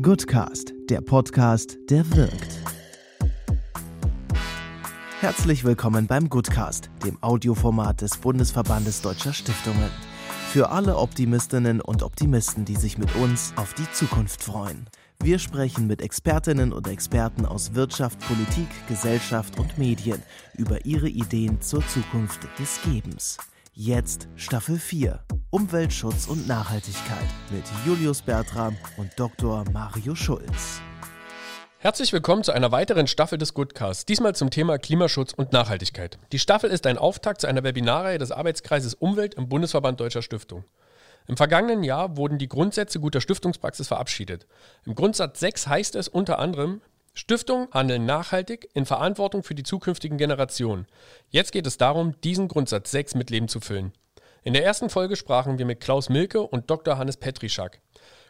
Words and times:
Goodcast, 0.00 0.74
der 0.88 1.00
Podcast, 1.00 1.76
der 1.90 2.08
wirkt. 2.14 2.60
Herzlich 5.18 5.64
willkommen 5.64 6.06
beim 6.06 6.28
Goodcast, 6.28 6.88
dem 7.04 7.20
Audioformat 7.20 8.02
des 8.02 8.16
Bundesverbandes 8.16 9.02
Deutscher 9.02 9.32
Stiftungen. 9.32 9.90
Für 10.52 10.70
alle 10.70 10.96
Optimistinnen 10.98 11.80
und 11.80 12.04
Optimisten, 12.04 12.64
die 12.64 12.76
sich 12.76 12.96
mit 12.96 13.12
uns 13.16 13.52
auf 13.56 13.74
die 13.74 13.90
Zukunft 13.90 14.44
freuen. 14.44 14.86
Wir 15.20 15.40
sprechen 15.40 15.88
mit 15.88 16.00
Expertinnen 16.00 16.72
und 16.72 16.86
Experten 16.86 17.44
aus 17.44 17.74
Wirtschaft, 17.74 18.20
Politik, 18.20 18.68
Gesellschaft 18.86 19.58
und 19.58 19.78
Medien 19.78 20.22
über 20.56 20.84
ihre 20.84 21.08
Ideen 21.08 21.60
zur 21.60 21.84
Zukunft 21.88 22.46
des 22.60 22.78
Gebens. 22.82 23.36
Jetzt 23.80 24.26
Staffel 24.34 24.76
4 24.76 25.20
Umweltschutz 25.50 26.26
und 26.26 26.48
Nachhaltigkeit 26.48 27.28
mit 27.52 27.62
Julius 27.86 28.22
Bertram 28.22 28.76
und 28.96 29.12
Dr. 29.14 29.64
Mario 29.72 30.16
Schulz. 30.16 30.80
Herzlich 31.78 32.12
willkommen 32.12 32.42
zu 32.42 32.50
einer 32.50 32.72
weiteren 32.72 33.06
Staffel 33.06 33.38
des 33.38 33.54
Goodcasts, 33.54 34.04
diesmal 34.04 34.34
zum 34.34 34.50
Thema 34.50 34.78
Klimaschutz 34.78 35.32
und 35.32 35.52
Nachhaltigkeit. 35.52 36.18
Die 36.32 36.40
Staffel 36.40 36.70
ist 36.70 36.88
ein 36.88 36.98
Auftakt 36.98 37.40
zu 37.40 37.46
einer 37.46 37.62
Webinarreihe 37.62 38.18
des 38.18 38.32
Arbeitskreises 38.32 38.94
Umwelt 38.94 39.34
im 39.34 39.48
Bundesverband 39.48 40.00
Deutscher 40.00 40.22
Stiftung. 40.22 40.64
Im 41.28 41.36
vergangenen 41.36 41.84
Jahr 41.84 42.16
wurden 42.16 42.38
die 42.38 42.48
Grundsätze 42.48 42.98
guter 42.98 43.20
Stiftungspraxis 43.20 43.86
verabschiedet. 43.86 44.48
Im 44.86 44.96
Grundsatz 44.96 45.38
6 45.38 45.68
heißt 45.68 45.94
es 45.94 46.08
unter 46.08 46.40
anderem, 46.40 46.80
Stiftungen 47.14 47.68
handeln 47.72 48.06
nachhaltig 48.06 48.68
in 48.74 48.86
Verantwortung 48.86 49.42
für 49.42 49.54
die 49.54 49.62
zukünftigen 49.62 50.18
Generationen. 50.18 50.86
Jetzt 51.30 51.52
geht 51.52 51.66
es 51.66 51.78
darum, 51.78 52.20
diesen 52.22 52.48
Grundsatz 52.48 52.90
6 52.90 53.14
mit 53.14 53.30
Leben 53.30 53.48
zu 53.48 53.60
füllen. 53.60 53.92
In 54.44 54.52
der 54.54 54.64
ersten 54.64 54.88
Folge 54.88 55.16
sprachen 55.16 55.58
wir 55.58 55.66
mit 55.66 55.80
Klaus 55.80 56.08
Milke 56.08 56.40
und 56.40 56.70
Dr. 56.70 56.96
Hannes 56.96 57.16
Petrischak. 57.16 57.80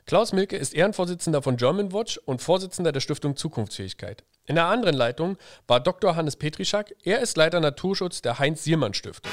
Klaus 0.07 0.33
Milke 0.33 0.57
ist 0.57 0.75
Ehrenvorsitzender 0.75 1.43
von 1.43 1.59
German 1.59 1.93
Watch 1.93 2.19
und 2.25 2.41
Vorsitzender 2.41 2.93
der 2.93 3.01
Stiftung 3.01 3.37
Zukunftsfähigkeit. 3.37 4.25
In 4.47 4.55
der 4.55 4.65
anderen 4.65 4.97
Leitung 4.97 5.37
war 5.67 5.81
Dr. 5.81 6.17
Hannes 6.17 6.37
Petrischak. 6.37 6.95
Er 7.05 7.21
ist 7.21 7.37
Leiter 7.37 7.61
Naturschutz 7.61 8.23
der 8.23 8.39
Heinz-Siermann-Stiftung. 8.39 9.31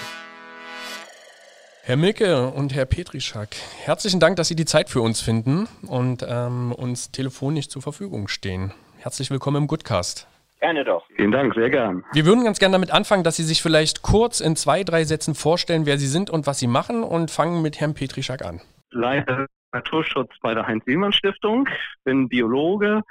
Herr 1.87 1.97
Milke 1.97 2.47
und 2.49 2.73
Herr 2.73 2.85
Petrischak, 2.85 3.55
herzlichen 3.83 4.19
Dank, 4.19 4.37
dass 4.37 4.47
Sie 4.47 4.55
die 4.55 4.65
Zeit 4.65 4.89
für 4.89 5.01
uns 5.01 5.21
finden 5.21 5.67
und 5.87 6.25
ähm, 6.27 6.71
uns 6.71 7.11
telefonisch 7.11 7.69
zur 7.69 7.83
Verfügung 7.83 8.27
stehen. 8.27 8.73
Herzlich 9.05 9.29
willkommen 9.29 9.57
im 9.57 9.67
Goodcast. 9.67 10.27
Gerne 10.61 10.83
doch. 10.83 11.05
Vielen 11.15 11.31
Dank, 11.31 11.53
sehr 11.53 11.69
gern. 11.69 12.03
Wir 12.13 12.25
würden 12.25 12.43
ganz 12.43 12.57
gerne 12.57 12.71
damit 12.71 12.89
anfangen, 12.91 13.23
dass 13.23 13.35
Sie 13.35 13.43
sich 13.43 13.61
vielleicht 13.61 14.01
kurz 14.01 14.39
in 14.39 14.55
zwei, 14.55 14.83
drei 14.83 15.03
Sätzen 15.03 15.35
vorstellen, 15.35 15.85
wer 15.85 15.99
Sie 15.99 16.07
sind 16.07 16.31
und 16.31 16.47
was 16.47 16.57
Sie 16.57 16.65
machen 16.65 17.03
und 17.03 17.29
fangen 17.29 17.61
mit 17.61 17.79
Herrn 17.79 17.93
Petrischak 17.93 18.43
an. 18.43 18.61
Leiter 18.89 19.45
Naturschutz 19.73 20.31
bei 20.41 20.55
der 20.55 20.65
Heinz-Sielmann-Stiftung, 20.65 21.69
bin 22.03 22.27
Biologe, 22.29 23.03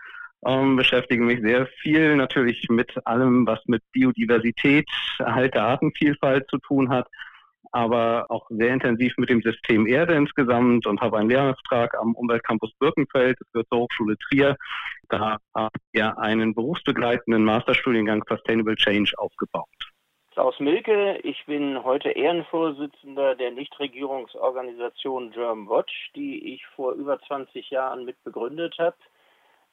ähm, 0.44 0.74
beschäftige 0.74 1.22
mich 1.22 1.40
sehr 1.42 1.68
viel 1.80 2.16
natürlich 2.16 2.66
mit 2.70 2.90
allem, 3.06 3.46
was 3.46 3.60
mit 3.66 3.84
Biodiversität, 3.92 4.88
Erhalt 5.20 5.54
der 5.54 5.62
Artenvielfalt 5.62 6.50
zu 6.50 6.58
tun 6.58 6.88
hat 6.88 7.06
aber 7.74 8.26
auch 8.28 8.46
sehr 8.50 8.72
intensiv 8.72 9.12
mit 9.16 9.30
dem 9.30 9.42
System 9.42 9.88
Erde 9.88 10.14
insgesamt 10.14 10.86
und 10.86 11.00
habe 11.00 11.18
einen 11.18 11.28
Lehrauftrag 11.28 11.98
am 11.98 12.14
Umweltcampus 12.14 12.72
Birkenfeld, 12.78 13.36
das 13.40 13.50
gehört 13.52 13.68
zur 13.68 13.78
Hochschule 13.80 14.16
Trier. 14.16 14.56
Da 15.08 15.38
haben 15.54 15.74
wir 15.92 16.16
einen 16.18 16.54
berufsbegleitenden 16.54 17.44
Masterstudiengang 17.44 18.22
Sustainable 18.28 18.76
Change 18.76 19.12
aufgebaut. 19.18 19.66
Klaus 20.30 20.58
Milke, 20.60 21.18
ich 21.24 21.44
bin 21.46 21.82
heute 21.82 22.10
Ehrenvorsitzender 22.10 23.34
der 23.34 23.50
Nichtregierungsorganisation 23.50 25.32
German 25.32 25.68
Watch, 25.68 26.12
die 26.14 26.54
ich 26.54 26.64
vor 26.76 26.92
über 26.92 27.20
20 27.20 27.70
Jahren 27.70 28.04
mit 28.04 28.22
begründet 28.22 28.76
habe 28.78 28.96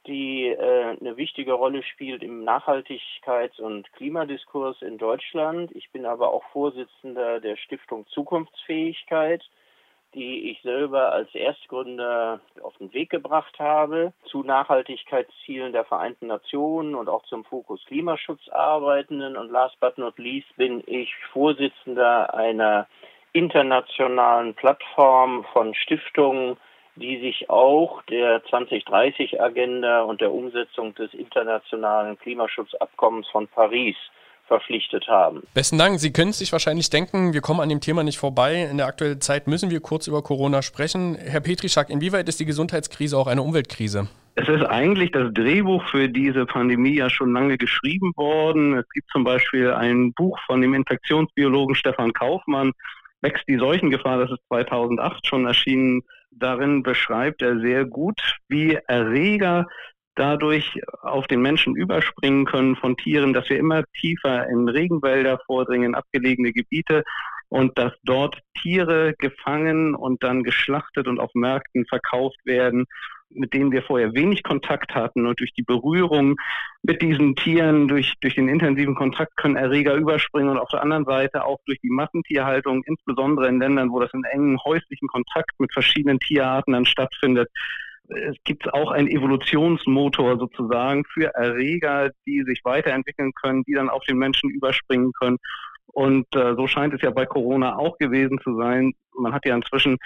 die 0.08 0.48
äh, 0.48 0.98
eine 1.00 1.18
wichtige 1.18 1.54
Rolle 1.54 1.84
spielt 1.84 2.24
im 2.24 2.44
Nachhaltigkeits- 2.44 3.62
und 3.62 3.92
Klimadiskurs 3.94 4.82
in 4.82 4.98
Deutschland. 4.98 5.72
Ich 5.76 5.92
bin 5.92 6.06
aber 6.06 6.32
auch 6.32 6.44
Vorsitzender 6.52 7.40
der 7.40 7.56
Stiftung 7.58 8.08
Zukunftsfähigkeit, 8.08 9.44
die 10.14 10.52
ich 10.52 10.62
selber 10.64 11.12
als 11.14 11.34
Erstgründer 11.34 12.42
auf 12.64 12.78
den 12.78 12.92
Weg 12.94 13.10
gebracht 13.12 13.58
habe, 13.60 14.12
zu 14.26 14.44
Nachhaltigkeitszielen 14.44 15.72
der 15.72 15.86
Vereinten 15.86 16.28
Nationen 16.28 16.96
und 16.96 17.08
auch 17.08 17.24
zum 17.26 17.46
Fokus 17.46 17.84
Klimaschutz 17.86 18.50
arbeitenden. 18.50 19.38
Und 19.38 19.52
last 19.52 19.80
but 19.80 19.98
not 19.98 20.18
least 20.18 20.54
bin 20.58 20.84
ich 20.88 21.16
Vorsitzender 21.32 22.34
einer 22.34 22.88
internationalen 23.34 24.54
Plattform 24.56 25.46
von 25.54 25.74
Stiftungen, 25.76 26.58
die 26.96 27.20
sich 27.20 27.50
auch 27.50 28.02
der 28.04 28.44
2030-Agenda 28.46 30.02
und 30.02 30.22
der 30.22 30.32
Umsetzung 30.32 30.94
des 30.96 31.14
internationalen 31.14 32.18
Klimaschutzabkommens 32.20 33.28
von 33.30 33.48
Paris 33.48 33.96
verpflichtet 34.48 35.08
haben. 35.08 35.44
Besten 35.54 35.78
Dank. 35.78 36.00
Sie 36.00 36.12
können 36.12 36.34
sich 36.34 36.52
wahrscheinlich 36.52 36.90
denken, 36.90 37.32
wir 37.34 37.40
kommen 37.40 37.62
an 37.62 37.70
dem 37.70 37.80
Thema 37.80 38.04
nicht 38.04 38.18
vorbei. 38.18 38.68
In 38.70 38.78
der 38.78 38.88
aktuellen 38.88 39.22
Zeit 39.22 39.48
müssen 39.48 39.72
wir 39.72 39.80
kurz 39.80 40.08
über 40.08 40.22
Corona 40.22 40.62
sprechen. 40.62 41.16
Herr 41.16 41.40
Petrischak, 41.40 41.90
inwieweit 41.90 42.28
ist 42.28 42.42
die 42.42 42.46
Gesundheitskrise 42.46 43.18
auch 43.18 43.28
eine 43.28 43.42
Umweltkrise? 43.42 44.10
Es 44.36 44.50
ist 44.50 44.64
eigentlich 44.64 45.12
das 45.12 45.34
Drehbuch 45.34 45.84
für 45.90 46.10
diese 46.10 46.46
Pandemie 46.46 46.96
ja 46.96 47.10
schon 47.10 47.34
lange 47.34 47.58
geschrieben 47.58 48.12
worden. 48.18 48.78
Es 48.78 48.90
gibt 48.90 49.10
zum 49.10 49.24
Beispiel 49.24 49.72
ein 49.72 50.14
Buch 50.14 50.38
von 50.46 50.62
dem 50.62 50.74
Infektionsbiologen 50.74 51.76
Stefan 51.76 52.12
Kaufmann, 52.12 52.74
Wächst 53.22 53.44
die 53.48 53.58
Seuchengefahr, 53.58 54.20
das 54.20 54.32
ist 54.32 54.48
2008 54.48 55.28
schon 55.28 55.46
erschienen, 55.46 56.04
Darin 56.32 56.82
beschreibt 56.82 57.42
er 57.42 57.60
sehr 57.60 57.86
gut, 57.86 58.20
wie 58.48 58.80
Erreger 58.88 59.68
dadurch 60.16 60.82
auf 61.02 61.28
den 61.28 61.42
Menschen 61.42 61.76
überspringen 61.76 62.46
können 62.46 62.76
von 62.76 62.96
Tieren, 62.98 63.34
dass 63.34 63.50
wir 63.50 63.60
immer 63.60 63.84
tiefer 64.00 64.48
in 64.48 64.68
Regenwälder 64.68 65.40
vordringen, 65.46 65.94
abgelegene 65.94 66.54
Gebiete 66.54 67.04
und 67.50 67.78
dass 67.78 67.94
dort 68.04 68.40
Tiere 68.62 69.14
gefangen 69.18 69.94
und 69.94 70.24
dann 70.24 70.44
geschlachtet 70.44 71.08
und 71.08 71.20
auf 71.20 71.32
Märkten 71.34 71.86
verkauft 71.86 72.40
werden, 72.46 72.86
mit 73.34 73.54
denen 73.54 73.72
wir 73.72 73.84
vorher 73.84 74.14
wenig 74.14 74.44
Kontakt 74.44 74.94
hatten 74.94 75.26
und 75.26 75.40
durch 75.40 75.54
die 75.54 75.64
Berührung 75.64 76.36
mit 76.84 77.02
diesen 77.02 77.36
Tieren, 77.36 77.88
durch, 77.88 78.14
durch 78.22 78.36
den 78.36 78.50
intensiven 78.50 78.96
Kontakt 78.96 79.36
können 79.38 79.56
Erreger 79.56 79.96
überspringen 79.96 80.50
und 80.50 80.58
auf 80.58 80.70
der 80.70 80.82
anderen 80.82 81.06
Seite 81.06 81.46
auch 81.46 81.60
durch 81.66 81.80
die 81.82 81.90
Massentierhaltung, 81.90 82.84
insbesondere 82.86 83.48
in 83.48 83.60
Ländern, 83.60 83.92
wo 83.92 84.00
das 84.00 84.14
in 84.14 84.24
engen 84.24 84.58
häuslichen 84.64 85.08
Kontakt 85.08 85.52
mit 85.60 85.72
verschiedenen 85.74 86.20
Tierarten 86.20 86.74
dann 86.74 86.86
stattfindet, 86.86 87.50
es 88.12 88.36
gibt 88.44 88.74
auch 88.74 88.92
einen 88.92 89.08
Evolutionsmotor 89.08 90.38
sozusagen 90.38 91.06
für 91.06 91.34
Erreger, 91.34 92.12
die 92.26 92.44
sich 92.44 92.60
weiterentwickeln 92.64 93.32
können, 93.34 93.64
die 93.64 93.74
dann 93.74 93.90
auf 93.90 94.04
den 94.04 94.18
Menschen 94.18 94.50
überspringen 94.50 95.12
können. 95.14 95.38
Und 95.88 96.26
äh, 96.36 96.56
so 96.56 96.68
scheint 96.68 96.94
es 96.94 97.02
ja 97.02 97.12
bei 97.12 97.26
Corona 97.26 97.78
auch 97.78 97.98
gewesen 97.98 98.40
zu 98.44 98.56
sein. 98.58 98.94
Man 99.18 99.34
hat 99.34 99.46
ja 99.46 99.56
inzwischen 99.56 99.98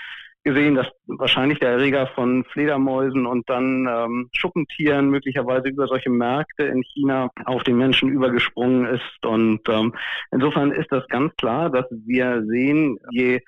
gesehen, 0.45 0.75
dass 0.75 0.88
wahrscheinlich 1.07 1.59
der 1.59 1.72
Erreger 1.72 2.07
von 2.07 2.45
Fledermäusen 2.45 3.25
und 3.25 3.50
dann 3.50 3.88
ähm, 3.89 4.29
Schuppentieren 4.31 5.09
möglicherweise 5.09 5.69
über 5.69 5.88
solche 5.88 6.11
Märkte 6.11 6.63
in 6.63 6.83
China 6.83 7.29
auf 7.45 7.63
den 7.63 7.78
Menschen 7.78 8.09
übergesprungen 8.09 8.85
ist. 8.85 9.25
Und 9.25 9.67
ähm, 9.67 9.94
insofern 10.31 10.72
ist 10.72 10.91
das 10.91 11.05
ganz 11.07 11.35
klar, 11.35 11.69
dass 11.69 11.85
wir 11.89 12.44
sehen, 12.45 12.97
je 13.09 13.41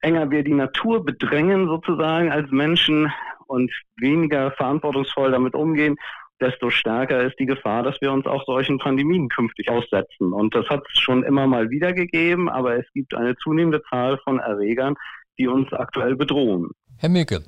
enger 0.00 0.30
wir 0.30 0.42
die 0.42 0.54
Natur 0.54 1.04
bedrängen 1.04 1.66
sozusagen 1.66 2.32
als 2.32 2.50
Menschen 2.50 3.12
und 3.46 3.70
weniger 3.96 4.50
verantwortungsvoll 4.52 5.30
damit 5.30 5.54
umgehen, 5.54 5.96
desto 6.40 6.70
stärker 6.70 7.22
ist 7.22 7.38
die 7.38 7.46
Gefahr, 7.46 7.82
dass 7.82 8.00
wir 8.00 8.10
uns 8.10 8.26
auch 8.26 8.44
solchen 8.46 8.78
Pandemien 8.78 9.28
künftig 9.28 9.70
aussetzen. 9.70 10.32
Und 10.32 10.54
das 10.54 10.66
hat 10.68 10.82
es 10.92 10.98
schon 10.98 11.22
immer 11.22 11.46
mal 11.46 11.70
wieder 11.70 11.92
gegeben, 11.92 12.48
aber 12.48 12.76
es 12.76 12.86
gibt 12.94 13.14
eine 13.14 13.36
zunehmende 13.36 13.82
Zahl 13.82 14.18
von 14.24 14.38
Erregern, 14.38 14.96
die 15.40 15.48
uns 15.48 15.72
aktuell 15.72 16.16
bedrohen. 16.16 16.70
Herr 16.98 17.08
Milke, 17.08 17.42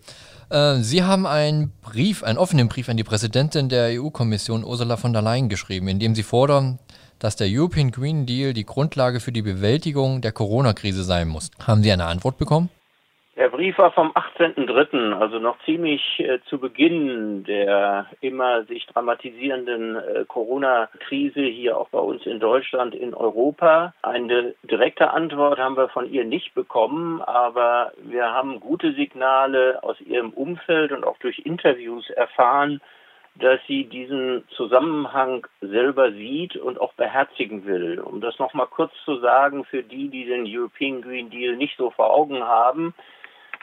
äh, 0.49 0.77
Sie 0.77 1.03
haben 1.03 1.27
einen 1.27 1.73
Brief, 1.83 2.23
einen 2.23 2.39
offenen 2.39 2.69
Brief 2.69 2.89
an 2.89 2.97
die 2.97 3.05
Präsidentin 3.05 3.69
der 3.69 4.01
EU-Kommission 4.01 4.65
Ursula 4.65 4.97
von 4.97 5.13
der 5.13 5.21
Leyen 5.21 5.51
geschrieben, 5.51 5.89
in 5.89 5.99
dem 5.99 6.15
Sie 6.15 6.23
fordern, 6.23 6.79
dass 7.19 7.37
der 7.37 7.49
European 7.51 7.91
Green 7.91 8.25
Deal 8.25 8.55
die 8.55 8.65
Grundlage 8.65 9.21
für 9.21 9.31
die 9.31 9.43
Bewältigung 9.43 10.23
der 10.23 10.33
Corona-Krise 10.33 11.05
sein 11.05 11.29
muss. 11.29 11.51
Haben 11.61 11.83
Sie 11.83 11.93
eine 11.93 12.07
Antwort 12.07 12.39
bekommen? 12.39 12.71
Der 13.43 13.49
Brief 13.49 13.77
war 13.77 13.91
vom 13.91 14.13
18.03., 14.13 15.19
also 15.19 15.41
noch 15.41 15.59
ziemlich 15.65 16.21
äh, 16.21 16.39
zu 16.49 16.61
Beginn 16.61 17.43
der 17.43 18.07
immer 18.21 18.63
sich 18.67 18.87
dramatisierenden 18.87 19.97
äh, 19.97 20.25
Corona-Krise 20.29 21.41
hier 21.41 21.77
auch 21.77 21.89
bei 21.89 21.99
uns 21.99 22.25
in 22.25 22.39
Deutschland, 22.39 22.95
in 22.95 23.15
Europa. 23.15 23.95
Eine 24.03 24.55
direkte 24.63 25.11
Antwort 25.11 25.59
haben 25.59 25.77
wir 25.77 25.89
von 25.89 26.09
ihr 26.09 26.25
nicht 26.25 26.55
bekommen, 26.55 27.21
aber 27.21 27.91
wir 27.97 28.33
haben 28.33 28.61
gute 28.61 28.93
Signale 28.93 29.83
aus 29.83 30.01
ihrem 30.01 30.31
Umfeld 30.31 30.93
und 30.93 31.03
auch 31.03 31.19
durch 31.19 31.41
Interviews 31.41 32.09
erfahren, 32.11 32.81
dass 33.35 33.59
sie 33.67 33.87
diesen 33.87 34.45
Zusammenhang 34.51 35.49
selber 35.61 36.13
sieht 36.13 36.55
und 36.55 36.81
auch 36.81 36.93
beherzigen 36.93 37.65
will. 37.65 37.99
Um 37.99 38.21
das 38.21 38.39
nochmal 38.39 38.69
kurz 38.69 38.93
zu 39.05 39.19
sagen 39.19 39.65
für 39.65 39.83
die, 39.83 40.11
die 40.11 40.27
den 40.27 40.45
European 40.47 41.03
Green 41.03 41.29
Deal 41.29 41.57
nicht 41.57 41.77
so 41.77 41.91
vor 41.91 42.15
Augen 42.15 42.45
haben, 42.45 42.95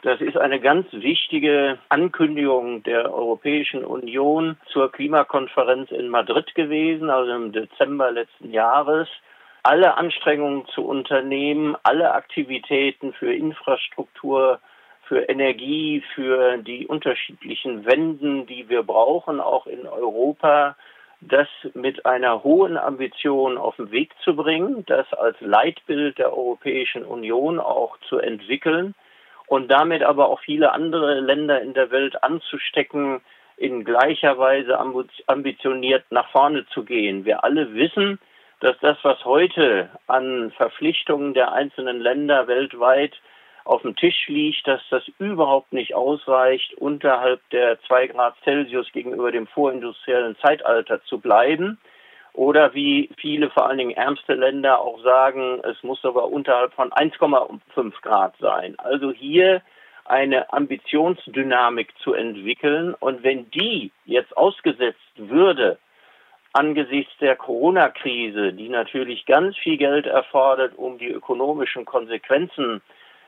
Das 0.01 0.21
ist 0.21 0.37
eine 0.37 0.61
ganz 0.61 0.87
wichtige 0.91 1.77
Ankündigung 1.89 2.83
der 2.83 3.13
Europäischen 3.13 3.83
Union 3.83 4.55
zur 4.71 4.89
Klimakonferenz 4.91 5.91
in 5.91 6.07
Madrid 6.07 6.55
gewesen, 6.55 7.09
also 7.09 7.33
im 7.33 7.51
Dezember 7.51 8.09
letzten 8.09 8.51
Jahres. 8.53 9.09
Alle 9.63 9.97
Anstrengungen 9.97 10.65
zu 10.67 10.85
unternehmen, 10.85 11.75
alle 11.83 12.13
Aktivitäten 12.13 13.11
für 13.11 13.33
Infrastruktur, 13.33 14.61
für 15.03 15.27
Energie, 15.27 16.01
für 16.15 16.59
die 16.59 16.87
unterschiedlichen 16.87 17.85
Wenden, 17.85 18.47
die 18.47 18.69
wir 18.69 18.83
brauchen, 18.83 19.41
auch 19.41 19.67
in 19.67 19.85
Europa, 19.85 20.77
das 21.19 21.49
mit 21.73 22.05
einer 22.05 22.45
hohen 22.45 22.77
Ambition 22.77 23.57
auf 23.57 23.75
den 23.75 23.91
Weg 23.91 24.13
zu 24.23 24.33
bringen, 24.33 24.85
das 24.85 25.11
als 25.11 25.35
Leitbild 25.41 26.19
der 26.19 26.31
Europäischen 26.31 27.03
Union 27.03 27.59
auch 27.59 27.97
zu 28.07 28.19
entwickeln 28.19 28.95
und 29.49 29.69
damit 29.69 30.03
aber 30.03 30.29
auch 30.29 30.39
viele 30.41 30.71
andere 30.71 31.19
Länder 31.19 31.59
in 31.61 31.73
der 31.73 31.89
Welt 31.89 32.23
anzustecken, 32.23 33.21
in 33.57 33.83
gleicher 33.83 34.37
Weise 34.37 34.79
ambitioniert 35.25 36.05
nach 36.11 36.29
vorne 36.29 36.65
zu 36.67 36.85
gehen. 36.85 37.25
Wir 37.25 37.43
alle 37.43 37.73
wissen, 37.73 38.19
dass 38.59 38.77
das, 38.79 38.97
was 39.01 39.25
heute 39.25 39.89
an 40.05 40.51
Verpflichtungen 40.55 41.33
der 41.33 41.51
einzelnen 41.51 41.99
Länder 41.99 42.47
weltweit 42.47 43.13
auf 43.65 43.81
dem 43.81 43.95
Tisch 43.95 44.27
liegt, 44.27 44.67
dass 44.67 44.81
das 44.91 45.03
überhaupt 45.17 45.73
nicht 45.73 45.95
ausreicht, 45.95 46.75
unterhalb 46.75 47.41
der 47.49 47.81
zwei 47.81 48.05
Grad 48.05 48.35
Celsius 48.43 48.91
gegenüber 48.91 49.31
dem 49.31 49.47
vorindustriellen 49.47 50.37
Zeitalter 50.37 51.03
zu 51.05 51.19
bleiben. 51.19 51.79
Oder 52.33 52.73
wie 52.73 53.09
viele, 53.17 53.49
vor 53.49 53.67
allen 53.67 53.77
Dingen 53.77 53.97
ärmste 53.97 54.33
Länder 54.33 54.79
auch 54.79 55.01
sagen, 55.01 55.61
es 55.63 55.81
muss 55.83 56.01
sogar 56.01 56.31
unterhalb 56.31 56.73
von 56.73 56.91
1,5 56.91 58.01
Grad 58.01 58.35
sein. 58.39 58.75
Also 58.77 59.11
hier 59.11 59.61
eine 60.05 60.51
Ambitionsdynamik 60.51 61.93
zu 61.99 62.13
entwickeln. 62.13 62.95
Und 62.99 63.23
wenn 63.23 63.49
die 63.51 63.91
jetzt 64.05 64.35
ausgesetzt 64.35 64.97
würde, 65.15 65.77
angesichts 66.53 67.13
der 67.19 67.35
Corona-Krise, 67.35 68.53
die 68.53 68.69
natürlich 68.69 69.25
ganz 69.25 69.55
viel 69.57 69.77
Geld 69.77 70.07
erfordert, 70.07 70.73
um 70.77 70.97
die 70.97 71.09
ökonomischen 71.09 71.85
Konsequenzen 71.85 72.81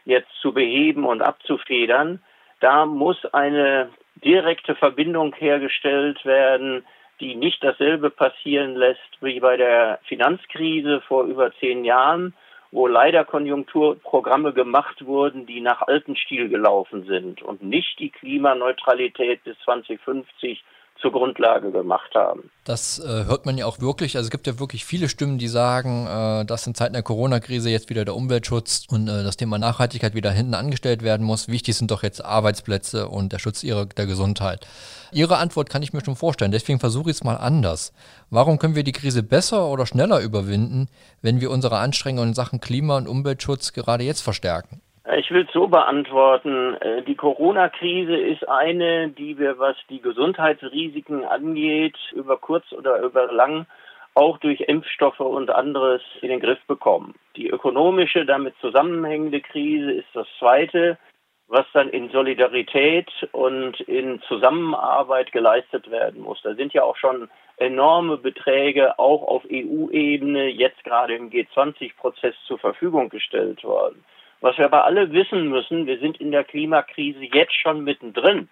jetzt 0.05 0.31
zu 0.41 0.53
beheben 0.53 1.05
und 1.05 1.21
abzufedern, 1.21 2.21
da 2.59 2.85
muss 2.85 3.23
eine 3.33 3.89
direkte 4.15 4.75
Verbindung 4.75 5.35
hergestellt 5.35 6.25
werden 6.25 6.83
die 7.21 7.35
nicht 7.35 7.63
dasselbe 7.63 8.09
passieren 8.09 8.75
lässt 8.75 8.99
wie 9.21 9.39
bei 9.39 9.55
der 9.55 9.99
Finanzkrise 10.03 11.01
vor 11.01 11.23
über 11.23 11.53
zehn 11.59 11.85
Jahren, 11.85 12.33
wo 12.71 12.87
leider 12.87 13.23
Konjunkturprogramme 13.25 14.53
gemacht 14.53 15.05
wurden, 15.05 15.45
die 15.45 15.61
nach 15.61 15.83
altem 15.83 16.15
Stil 16.15 16.49
gelaufen 16.49 17.05
sind 17.05 17.41
und 17.41 17.61
nicht 17.61 17.99
die 17.99 18.09
Klimaneutralität 18.09 19.43
bis 19.43 19.57
2050 19.59 20.63
zur 21.01 21.11
Grundlage 21.11 21.71
gemacht 21.71 22.13
haben. 22.15 22.49
Das 22.63 22.99
äh, 22.99 23.25
hört 23.25 23.45
man 23.45 23.57
ja 23.57 23.65
auch 23.65 23.79
wirklich. 23.79 24.17
Also 24.17 24.27
es 24.27 24.31
gibt 24.31 24.47
ja 24.47 24.59
wirklich 24.59 24.85
viele 24.85 25.09
Stimmen, 25.09 25.37
die 25.37 25.47
sagen, 25.47 26.07
äh, 26.07 26.45
dass 26.45 26.67
in 26.67 26.75
Zeiten 26.75 26.93
der 26.93 27.03
Corona-Krise 27.03 27.69
jetzt 27.69 27.89
wieder 27.89 28.05
der 28.05 28.15
Umweltschutz 28.15 28.85
und 28.89 29.07
äh, 29.07 29.23
das 29.23 29.37
Thema 29.37 29.57
Nachhaltigkeit 29.57 30.13
wieder 30.13 30.31
hinten 30.31 30.53
angestellt 30.53 31.01
werden 31.01 31.25
muss. 31.25 31.47
Wichtig 31.47 31.75
sind 31.75 31.91
doch 31.91 32.03
jetzt 32.03 32.23
Arbeitsplätze 32.23 33.07
und 33.07 33.33
der 33.33 33.39
Schutz 33.39 33.63
ihrer, 33.63 33.85
der 33.85 34.05
Gesundheit. 34.05 34.67
Ihre 35.11 35.37
Antwort 35.37 35.69
kann 35.69 35.83
ich 35.83 35.91
mir 35.91 36.05
schon 36.05 36.15
vorstellen. 36.15 36.51
Deswegen 36.51 36.79
versuche 36.79 37.09
ich 37.09 37.17
es 37.17 37.23
mal 37.23 37.35
anders. 37.35 37.93
Warum 38.29 38.59
können 38.59 38.75
wir 38.75 38.83
die 38.83 38.91
Krise 38.91 39.23
besser 39.23 39.67
oder 39.67 39.85
schneller 39.85 40.21
überwinden, 40.21 40.87
wenn 41.21 41.41
wir 41.41 41.51
unsere 41.51 41.79
Anstrengungen 41.79 42.29
in 42.29 42.35
Sachen 42.35 42.61
Klima- 42.61 42.97
und 42.97 43.07
Umweltschutz 43.07 43.73
gerade 43.73 44.03
jetzt 44.03 44.21
verstärken? 44.21 44.81
Ich 45.17 45.31
will 45.31 45.45
es 45.47 45.53
so 45.53 45.67
beantworten. 45.67 46.75
Äh, 46.75 47.01
die 47.01 47.15
Corona-Krise 47.15 48.15
ist 48.15 48.47
eine, 48.47 49.09
die 49.09 49.39
wir, 49.39 49.57
was 49.57 49.75
die 49.89 49.99
Gesundheitsrisiken 49.99 51.25
angeht, 51.25 51.97
über 52.13 52.37
kurz 52.37 52.71
oder 52.71 52.99
über 53.01 53.31
lang 53.31 53.65
auch 54.13 54.37
durch 54.37 54.61
Impfstoffe 54.61 55.19
und 55.19 55.49
anderes 55.49 56.01
in 56.21 56.29
den 56.29 56.39
Griff 56.39 56.59
bekommen. 56.67 57.15
Die 57.35 57.49
ökonomische, 57.49 58.25
damit 58.25 58.53
zusammenhängende 58.61 59.41
Krise 59.41 59.91
ist 59.91 60.09
das 60.13 60.27
zweite, 60.37 60.99
was 61.47 61.65
dann 61.73 61.89
in 61.89 62.09
Solidarität 62.09 63.09
und 63.31 63.79
in 63.81 64.21
Zusammenarbeit 64.27 65.31
geleistet 65.31 65.89
werden 65.89 66.21
muss. 66.21 66.41
Da 66.43 66.53
sind 66.53 66.73
ja 66.73 66.83
auch 66.83 66.97
schon 66.97 67.29
enorme 67.57 68.17
Beträge 68.17 68.99
auch 68.99 69.23
auf 69.23 69.43
EU-Ebene 69.51 70.47
jetzt 70.47 70.83
gerade 70.83 71.15
im 71.15 71.29
G20-Prozess 71.29 72.35
zur 72.45 72.59
Verfügung 72.59 73.09
gestellt 73.09 73.63
worden. 73.63 74.03
Was 74.41 74.57
wir 74.57 74.65
aber 74.65 74.85
alle 74.85 75.11
wissen 75.13 75.49
müssen, 75.49 75.85
wir 75.85 75.99
sind 75.99 76.19
in 76.19 76.31
der 76.31 76.43
Klimakrise 76.43 77.23
jetzt 77.31 77.55
schon 77.55 77.83
mittendrin. 77.83 78.49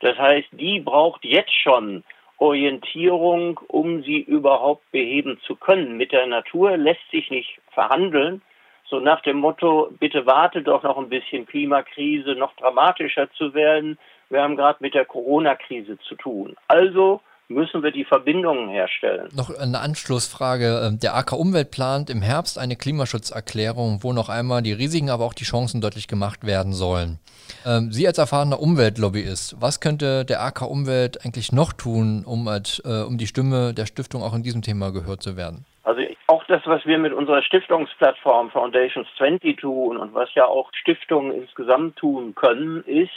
Das 0.00 0.18
heißt, 0.18 0.48
die 0.52 0.80
braucht 0.80 1.24
jetzt 1.24 1.54
schon 1.54 2.04
Orientierung, 2.36 3.58
um 3.68 4.02
sie 4.02 4.20
überhaupt 4.20 4.90
beheben 4.90 5.40
zu 5.46 5.56
können. 5.56 5.96
Mit 5.96 6.12
der 6.12 6.26
Natur 6.26 6.76
lässt 6.76 7.10
sich 7.10 7.30
nicht 7.30 7.58
verhandeln. 7.70 8.42
So 8.86 9.00
nach 9.00 9.22
dem 9.22 9.38
Motto, 9.38 9.88
bitte 9.98 10.26
warte 10.26 10.62
doch 10.62 10.82
noch 10.82 10.98
ein 10.98 11.08
bisschen 11.08 11.46
Klimakrise 11.46 12.34
noch 12.34 12.54
dramatischer 12.56 13.30
zu 13.32 13.54
werden. 13.54 13.98
Wir 14.28 14.42
haben 14.42 14.56
gerade 14.56 14.78
mit 14.80 14.94
der 14.94 15.06
Corona-Krise 15.06 15.98
zu 16.00 16.16
tun. 16.16 16.54
Also 16.68 17.22
müssen 17.48 17.82
wir 17.82 17.90
die 17.90 18.04
Verbindungen 18.04 18.68
herstellen. 18.68 19.28
Noch 19.34 19.56
eine 19.56 19.80
Anschlussfrage. 19.80 20.82
Ähm, 20.84 20.98
der 20.98 21.14
AK 21.14 21.32
Umwelt 21.32 21.70
plant 21.70 22.10
im 22.10 22.22
Herbst 22.22 22.58
eine 22.58 22.76
Klimaschutzerklärung, 22.76 24.02
wo 24.02 24.12
noch 24.12 24.28
einmal 24.28 24.62
die 24.62 24.72
Risiken, 24.72 25.10
aber 25.10 25.24
auch 25.24 25.34
die 25.34 25.44
Chancen 25.44 25.80
deutlich 25.80 26.08
gemacht 26.08 26.46
werden 26.46 26.72
sollen. 26.72 27.18
Ähm, 27.66 27.92
Sie 27.92 28.06
als 28.06 28.18
erfahrener 28.18 28.60
Umweltlobbyist, 28.60 29.60
was 29.60 29.80
könnte 29.80 30.24
der 30.24 30.42
AK 30.42 30.62
Umwelt 30.62 31.24
eigentlich 31.24 31.52
noch 31.52 31.72
tun, 31.72 32.24
um, 32.24 32.48
äh, 32.48 33.02
um 33.02 33.18
die 33.18 33.26
Stimme 33.26 33.74
der 33.74 33.86
Stiftung 33.86 34.22
auch 34.22 34.34
in 34.34 34.42
diesem 34.42 34.62
Thema 34.62 34.92
gehört 34.92 35.22
zu 35.22 35.36
werden? 35.36 35.64
Also 35.82 36.00
auch 36.28 36.44
das, 36.44 36.62
was 36.64 36.86
wir 36.86 36.98
mit 36.98 37.12
unserer 37.12 37.42
Stiftungsplattform 37.42 38.50
Foundations 38.50 39.06
20 39.18 39.60
tun 39.60 39.98
und 39.98 40.14
was 40.14 40.32
ja 40.34 40.46
auch 40.46 40.70
Stiftungen 40.74 41.32
insgesamt 41.32 41.96
tun 41.96 42.34
können, 42.34 42.82
ist, 42.84 43.12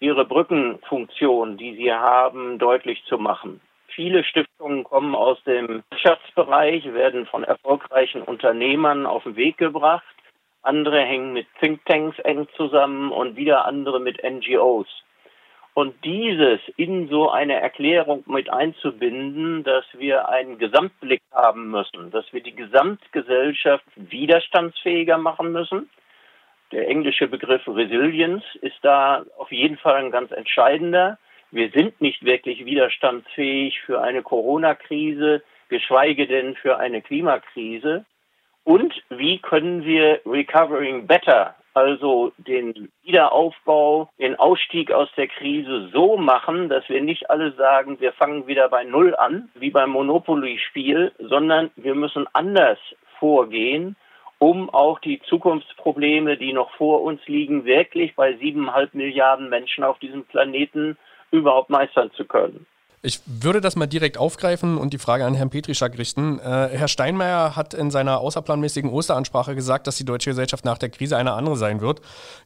ihre 0.00 0.24
Brückenfunktion, 0.24 1.56
die 1.56 1.76
sie 1.76 1.92
haben, 1.92 2.58
deutlich 2.58 3.04
zu 3.04 3.18
machen. 3.18 3.60
Viele 3.88 4.24
Stiftungen 4.24 4.84
kommen 4.84 5.14
aus 5.14 5.42
dem 5.44 5.82
Wirtschaftsbereich, 5.90 6.92
werden 6.94 7.26
von 7.26 7.44
erfolgreichen 7.44 8.22
Unternehmern 8.22 9.04
auf 9.04 9.24
den 9.24 9.36
Weg 9.36 9.58
gebracht. 9.58 10.04
Andere 10.62 11.00
hängen 11.00 11.32
mit 11.32 11.46
Thinktanks 11.60 12.18
eng 12.20 12.48
zusammen 12.56 13.10
und 13.12 13.36
wieder 13.36 13.66
andere 13.66 14.00
mit 14.00 14.22
NGOs. 14.22 14.86
Und 15.74 15.94
dieses 16.04 16.60
in 16.76 17.08
so 17.08 17.30
eine 17.30 17.54
Erklärung 17.54 18.24
mit 18.26 18.52
einzubinden, 18.52 19.64
dass 19.64 19.84
wir 19.96 20.28
einen 20.28 20.58
Gesamtblick 20.58 21.22
haben 21.32 21.70
müssen, 21.70 22.10
dass 22.10 22.32
wir 22.32 22.42
die 22.42 22.54
Gesamtgesellschaft 22.54 23.84
widerstandsfähiger 23.96 25.16
machen 25.16 25.52
müssen, 25.52 25.88
der 26.72 26.88
englische 26.88 27.26
Begriff 27.26 27.66
Resilience 27.66 28.44
ist 28.62 28.78
da 28.82 29.24
auf 29.38 29.50
jeden 29.50 29.76
Fall 29.76 29.96
ein 29.96 30.10
ganz 30.10 30.30
entscheidender. 30.30 31.18
Wir 31.50 31.70
sind 31.70 32.00
nicht 32.00 32.24
wirklich 32.24 32.64
widerstandsfähig 32.64 33.80
für 33.80 34.00
eine 34.00 34.22
Corona-Krise, 34.22 35.42
geschweige 35.68 36.26
denn 36.26 36.54
für 36.54 36.78
eine 36.78 37.02
Klimakrise. 37.02 38.04
Und 38.62 38.94
wie 39.08 39.38
können 39.38 39.84
wir 39.84 40.20
Recovering 40.24 41.06
Better, 41.06 41.56
also 41.74 42.32
den 42.36 42.90
Wiederaufbau, 43.02 44.10
den 44.18 44.36
Ausstieg 44.36 44.92
aus 44.92 45.08
der 45.16 45.26
Krise 45.28 45.88
so 45.92 46.16
machen, 46.16 46.68
dass 46.68 46.88
wir 46.88 47.00
nicht 47.00 47.30
alle 47.30 47.52
sagen, 47.52 47.98
wir 48.00 48.12
fangen 48.12 48.46
wieder 48.46 48.68
bei 48.68 48.84
Null 48.84 49.16
an, 49.16 49.48
wie 49.54 49.70
beim 49.70 49.90
Monopoly-Spiel, 49.90 51.12
sondern 51.18 51.70
wir 51.74 51.94
müssen 51.94 52.26
anders 52.32 52.78
vorgehen 53.18 53.96
um 54.40 54.70
auch 54.70 54.98
die 55.00 55.20
Zukunftsprobleme, 55.28 56.36
die 56.38 56.52
noch 56.52 56.72
vor 56.72 57.02
uns 57.02 57.20
liegen, 57.26 57.66
wirklich 57.66 58.16
bei 58.16 58.36
siebeneinhalb 58.38 58.94
Milliarden 58.94 59.50
Menschen 59.50 59.84
auf 59.84 59.98
diesem 59.98 60.24
Planeten 60.24 60.96
überhaupt 61.30 61.70
meistern 61.70 62.10
zu 62.16 62.24
können. 62.24 62.66
Ich 63.02 63.20
würde 63.26 63.62
das 63.62 63.76
mal 63.76 63.86
direkt 63.86 64.18
aufgreifen 64.18 64.76
und 64.76 64.92
die 64.92 64.98
Frage 64.98 65.24
an 65.24 65.34
Herrn 65.34 65.48
Petrischak 65.48 65.96
richten. 65.98 66.38
Äh, 66.38 66.68
Herr 66.72 66.88
Steinmeier 66.88 67.54
hat 67.56 67.72
in 67.72 67.90
seiner 67.90 68.18
außerplanmäßigen 68.20 68.90
Osteransprache 68.90 69.54
gesagt, 69.54 69.86
dass 69.86 69.96
die 69.96 70.04
deutsche 70.04 70.30
Gesellschaft 70.30 70.64
nach 70.64 70.76
der 70.76 70.90
Krise 70.90 71.16
eine 71.16 71.32
andere 71.32 71.56
sein 71.56 71.80
wird. 71.80 72.00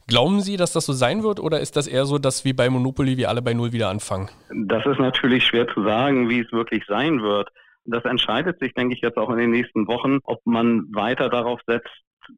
Glauben 0.06 0.40
Sie, 0.40 0.56
dass 0.56 0.72
das 0.72 0.86
so 0.86 0.92
sein 0.92 1.22
wird 1.22 1.40
oder 1.40 1.60
ist 1.60 1.76
das 1.76 1.88
eher 1.88 2.06
so, 2.06 2.18
dass 2.18 2.44
wie 2.44 2.52
bei 2.52 2.70
Monopoly 2.70 3.16
wir 3.16 3.30
alle 3.30 3.42
bei 3.42 3.52
Null 3.52 3.72
wieder 3.72 3.88
anfangen? 3.88 4.30
Das 4.50 4.84
ist 4.86 5.00
natürlich 5.00 5.44
schwer 5.44 5.66
zu 5.68 5.82
sagen, 5.82 6.28
wie 6.28 6.40
es 6.40 6.52
wirklich 6.52 6.84
sein 6.86 7.22
wird. 7.22 7.50
Das 7.84 8.04
entscheidet 8.04 8.58
sich, 8.60 8.74
denke 8.74 8.94
ich, 8.94 9.02
jetzt 9.02 9.18
auch 9.18 9.30
in 9.30 9.38
den 9.38 9.50
nächsten 9.50 9.86
Wochen, 9.86 10.18
ob 10.24 10.40
man 10.44 10.86
weiter 10.92 11.28
darauf 11.28 11.60
setzt, 11.66 11.90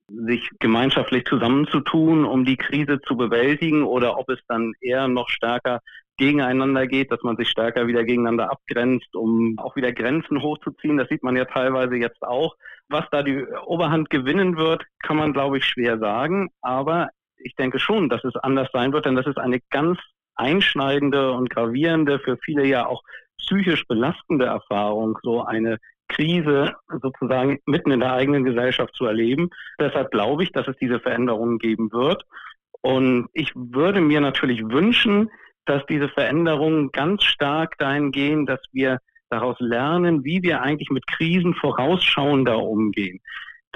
sich 0.08 0.50
gemeinschaftlich 0.58 1.24
zusammenzutun, 1.26 2.24
um 2.24 2.44
die 2.44 2.56
Krise 2.56 3.00
zu 3.00 3.16
bewältigen, 3.16 3.84
oder 3.84 4.18
ob 4.18 4.28
es 4.28 4.40
dann 4.48 4.72
eher 4.80 5.06
noch 5.08 5.28
stärker 5.28 5.80
gegeneinander 6.16 6.86
geht, 6.86 7.12
dass 7.12 7.22
man 7.22 7.36
sich 7.36 7.48
stärker 7.48 7.86
wieder 7.86 8.04
gegeneinander 8.04 8.50
abgrenzt, 8.50 9.14
um 9.14 9.58
auch 9.58 9.76
wieder 9.76 9.92
Grenzen 9.92 10.42
hochzuziehen. 10.42 10.96
Das 10.96 11.08
sieht 11.08 11.22
man 11.22 11.36
ja 11.36 11.44
teilweise 11.44 11.96
jetzt 11.96 12.22
auch. 12.22 12.56
Was 12.88 13.04
da 13.10 13.22
die 13.22 13.44
Oberhand 13.66 14.10
gewinnen 14.10 14.56
wird, 14.56 14.84
kann 15.02 15.16
man, 15.16 15.32
glaube 15.32 15.58
ich, 15.58 15.64
schwer 15.64 15.98
sagen. 15.98 16.50
Aber 16.62 17.10
ich 17.36 17.54
denke 17.54 17.78
schon, 17.78 18.08
dass 18.08 18.24
es 18.24 18.34
anders 18.36 18.68
sein 18.72 18.92
wird, 18.92 19.06
denn 19.06 19.14
das 19.14 19.26
ist 19.26 19.38
eine 19.38 19.60
ganz 19.70 19.98
einschneidende 20.36 21.32
und 21.32 21.50
gravierende, 21.50 22.18
für 22.18 22.36
viele 22.38 22.64
ja 22.66 22.86
auch 22.86 23.02
psychisch 23.38 23.86
belastende 23.86 24.46
Erfahrung, 24.46 25.18
so 25.22 25.44
eine 25.44 25.78
Krise 26.08 26.74
sozusagen 27.02 27.58
mitten 27.66 27.90
in 27.90 28.00
der 28.00 28.12
eigenen 28.12 28.44
Gesellschaft 28.44 28.94
zu 28.94 29.06
erleben. 29.06 29.50
Deshalb 29.78 30.10
glaube 30.10 30.44
ich, 30.44 30.52
dass 30.52 30.68
es 30.68 30.76
diese 30.76 31.00
Veränderungen 31.00 31.58
geben 31.58 31.92
wird. 31.92 32.24
Und 32.80 33.28
ich 33.32 33.52
würde 33.54 34.00
mir 34.00 34.20
natürlich 34.20 34.62
wünschen, 34.62 35.30
dass 35.64 35.84
diese 35.86 36.08
Veränderungen 36.08 36.92
ganz 36.92 37.24
stark 37.24 37.76
dahin 37.78 38.12
gehen, 38.12 38.46
dass 38.46 38.60
wir 38.72 39.00
daraus 39.28 39.56
lernen, 39.58 40.24
wie 40.24 40.42
wir 40.42 40.62
eigentlich 40.62 40.90
mit 40.90 41.06
Krisen 41.06 41.54
vorausschauender 41.54 42.58
umgehen. 42.62 43.20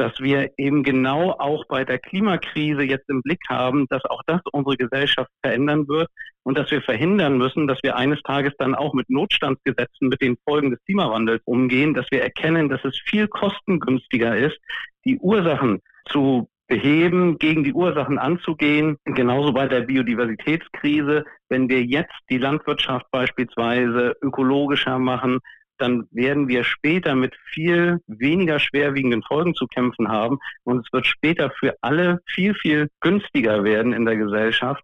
Dass 0.00 0.18
wir 0.18 0.50
eben 0.56 0.82
genau 0.82 1.32
auch 1.32 1.66
bei 1.66 1.84
der 1.84 1.98
Klimakrise 1.98 2.84
jetzt 2.84 3.06
im 3.10 3.20
Blick 3.20 3.42
haben, 3.50 3.84
dass 3.90 4.02
auch 4.06 4.22
das 4.26 4.40
unsere 4.50 4.78
Gesellschaft 4.78 5.30
verändern 5.42 5.86
wird 5.88 6.08
und 6.42 6.56
dass 6.56 6.70
wir 6.70 6.80
verhindern 6.80 7.36
müssen, 7.36 7.66
dass 7.66 7.78
wir 7.82 7.96
eines 7.96 8.22
Tages 8.22 8.54
dann 8.56 8.74
auch 8.74 8.94
mit 8.94 9.10
Notstandsgesetzen 9.10 10.08
mit 10.08 10.22
den 10.22 10.38
Folgen 10.48 10.70
des 10.70 10.82
Klimawandels 10.86 11.42
umgehen, 11.44 11.92
dass 11.92 12.06
wir 12.10 12.22
erkennen, 12.22 12.70
dass 12.70 12.82
es 12.82 12.98
viel 13.04 13.28
kostengünstiger 13.28 14.38
ist, 14.38 14.58
die 15.04 15.18
Ursachen 15.18 15.82
zu 16.06 16.48
beheben, 16.66 17.36
gegen 17.38 17.62
die 17.62 17.74
Ursachen 17.74 18.16
anzugehen. 18.16 18.96
Genauso 19.04 19.52
bei 19.52 19.68
der 19.68 19.82
Biodiversitätskrise. 19.82 21.24
Wenn 21.50 21.68
wir 21.68 21.84
jetzt 21.84 22.14
die 22.30 22.38
Landwirtschaft 22.38 23.04
beispielsweise 23.10 24.16
ökologischer 24.22 24.98
machen, 24.98 25.40
dann 25.80 26.06
werden 26.10 26.48
wir 26.48 26.64
später 26.64 27.14
mit 27.14 27.34
viel 27.52 27.98
weniger 28.06 28.58
schwerwiegenden 28.58 29.22
Folgen 29.22 29.54
zu 29.54 29.66
kämpfen 29.66 30.08
haben. 30.08 30.38
Und 30.64 30.86
es 30.86 30.92
wird 30.92 31.06
später 31.06 31.50
für 31.58 31.74
alle 31.80 32.20
viel, 32.26 32.54
viel 32.54 32.88
günstiger 33.00 33.64
werden 33.64 33.92
in 33.92 34.04
der 34.04 34.16
Gesellschaft. 34.16 34.82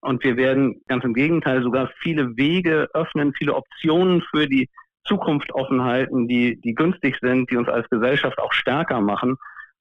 Und 0.00 0.22
wir 0.24 0.36
werden 0.36 0.80
ganz 0.86 1.04
im 1.04 1.14
Gegenteil 1.14 1.62
sogar 1.62 1.90
viele 2.00 2.36
Wege 2.36 2.88
öffnen, 2.94 3.34
viele 3.34 3.54
Optionen 3.54 4.22
für 4.30 4.46
die 4.46 4.68
Zukunft 5.04 5.52
offen 5.52 5.82
halten, 5.82 6.28
die, 6.28 6.60
die 6.60 6.74
günstig 6.74 7.16
sind, 7.20 7.50
die 7.50 7.56
uns 7.56 7.68
als 7.68 7.88
Gesellschaft 7.88 8.38
auch 8.38 8.52
stärker 8.52 9.00
machen. 9.00 9.36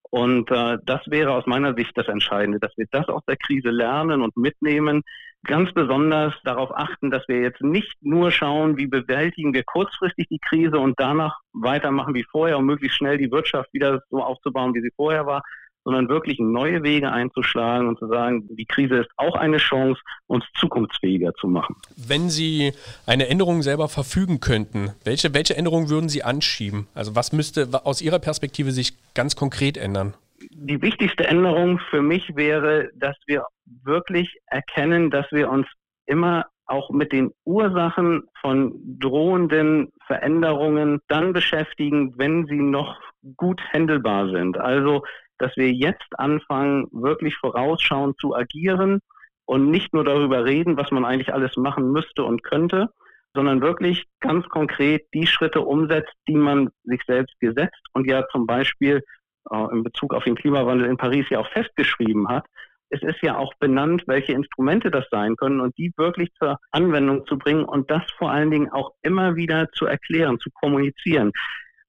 Und 0.10 0.50
äh, 0.52 0.78
das 0.84 1.02
wäre 1.08 1.32
aus 1.32 1.46
meiner 1.46 1.76
Sicht 1.76 1.92
das 1.96 2.08
Entscheidende, 2.08 2.60
dass 2.60 2.72
wir 2.78 2.86
das 2.92 3.08
aus 3.10 3.24
der 3.28 3.36
Krise 3.38 3.70
lernen 3.70 4.22
und 4.22 4.36
mitnehmen. 4.38 5.04
Ganz 5.48 5.74
besonders 5.74 6.34
darauf 6.44 6.76
achten, 6.76 7.10
dass 7.10 7.28
wir 7.28 7.40
jetzt 7.40 7.62
nicht 7.62 7.96
nur 8.02 8.32
schauen, 8.32 8.78
wie 8.78 8.88
bewältigen 8.88 9.54
wir 9.54 9.64
kurzfristig 9.64 10.28
die 10.30 10.40
Krise 10.40 10.78
und 10.78 11.00
danach 11.00 11.40
weitermachen 11.54 12.14
wie 12.14 12.26
vorher, 12.30 12.58
um 12.58 12.66
möglichst 12.66 12.98
schnell 12.98 13.18
die 13.18 13.32
Wirtschaft 13.32 13.74
wieder 13.74 14.04
so 14.10 14.22
aufzubauen, 14.22 14.74
wie 14.76 14.82
sie 14.82 14.92
vorher 14.96 15.26
war, 15.26 15.44
sondern 15.88 16.10
wirklich 16.10 16.38
neue 16.38 16.84
Wege 16.84 17.14
einzuschlagen 17.14 17.88
und 17.88 17.98
zu 17.98 18.08
sagen, 18.08 18.46
die 18.50 18.66
Krise 18.66 18.98
ist 18.98 19.10
auch 19.16 19.36
eine 19.36 19.56
Chance, 19.56 20.02
uns 20.28 20.44
zukunftsfähiger 20.60 21.34
zu 21.36 21.48
machen. 21.48 21.78
Wenn 21.96 22.30
Sie 22.30 22.74
eine 23.06 23.30
Änderung 23.30 23.62
selber 23.62 23.88
verfügen 23.88 24.42
könnten, 24.42 24.92
welche, 25.06 25.34
welche 25.34 25.56
Änderung 25.56 25.88
würden 25.88 26.10
Sie 26.10 26.24
anschieben? 26.24 26.88
Also 26.94 27.16
was 27.16 27.32
müsste 27.32 27.70
aus 27.86 28.02
Ihrer 28.02 28.20
Perspektive 28.20 28.74
sich 28.74 28.96
ganz 29.14 29.38
konkret 29.38 29.78
ändern? 29.78 30.14
Die 30.52 30.82
wichtigste 30.82 31.28
Änderung 31.28 31.80
für 31.90 32.02
mich 32.02 32.36
wäre, 32.36 32.90
dass 32.96 33.16
wir 33.26 33.46
wirklich 33.84 34.38
erkennen, 34.48 35.10
dass 35.10 35.26
wir 35.32 35.50
uns 35.50 35.68
immer 36.06 36.46
auch 36.68 36.90
mit 36.90 37.12
den 37.12 37.32
Ursachen 37.46 38.24
von 38.42 38.74
drohenden 39.00 39.92
Veränderungen 40.06 41.00
dann 41.08 41.34
beschäftigen, 41.34 42.14
wenn 42.18 42.46
sie 42.46 42.60
noch 42.60 43.00
gut 43.36 43.62
händelbar 43.72 44.30
sind. 44.30 44.58
Also 44.58 45.04
dass 45.38 45.56
wir 45.56 45.72
jetzt 45.72 46.08
anfangen, 46.18 46.88
wirklich 46.92 47.36
vorausschauend 47.38 48.20
zu 48.20 48.36
agieren 48.36 49.00
und 49.46 49.70
nicht 49.70 49.94
nur 49.94 50.04
darüber 50.04 50.46
reden, 50.46 50.78
was 50.78 50.92
man 50.92 51.06
eigentlich 51.06 51.34
alles 51.34 51.56
machen 51.58 51.92
müsste 51.92 52.24
und 52.24 52.44
könnte, 52.44 52.90
sondern 53.34 53.62
wirklich 53.62 54.06
ganz 54.20 54.48
konkret 54.50 55.06
die 55.14 55.28
Schritte 55.28 55.62
umsetzt, 55.62 56.14
die 56.28 56.36
man 56.36 56.70
sich 56.84 57.02
selbst 57.06 57.40
gesetzt 57.40 57.82
und 57.94 58.08
ja 58.08 58.28
zum 58.32 58.48
Beispiel 58.48 59.04
äh, 59.52 59.72
in 59.72 59.84
Bezug 59.84 60.14
auf 60.14 60.24
den 60.24 60.36
Klimawandel 60.36 60.88
in 60.88 60.98
Paris 60.98 61.26
ja 61.30 61.40
auch 61.40 61.50
festgeschrieben 61.52 62.28
hat. 62.28 62.46
Es 62.90 63.02
ist 63.02 63.22
ja 63.22 63.38
auch 63.38 63.54
benannt, 63.60 64.04
welche 64.08 64.32
Instrumente 64.32 64.90
das 64.90 65.06
sein 65.12 65.36
können 65.36 65.60
und 65.60 65.78
die 65.78 65.92
wirklich 65.98 66.30
zur 66.40 66.58
Anwendung 66.72 67.26
zu 67.26 67.38
bringen 67.38 67.66
und 67.66 67.92
das 67.92 68.04
vor 68.18 68.32
allen 68.32 68.50
Dingen 68.50 68.72
auch 68.72 68.92
immer 69.02 69.36
wieder 69.36 69.70
zu 69.74 69.86
erklären, 69.86 70.40
zu 70.40 70.50
kommunizieren. 70.52 71.32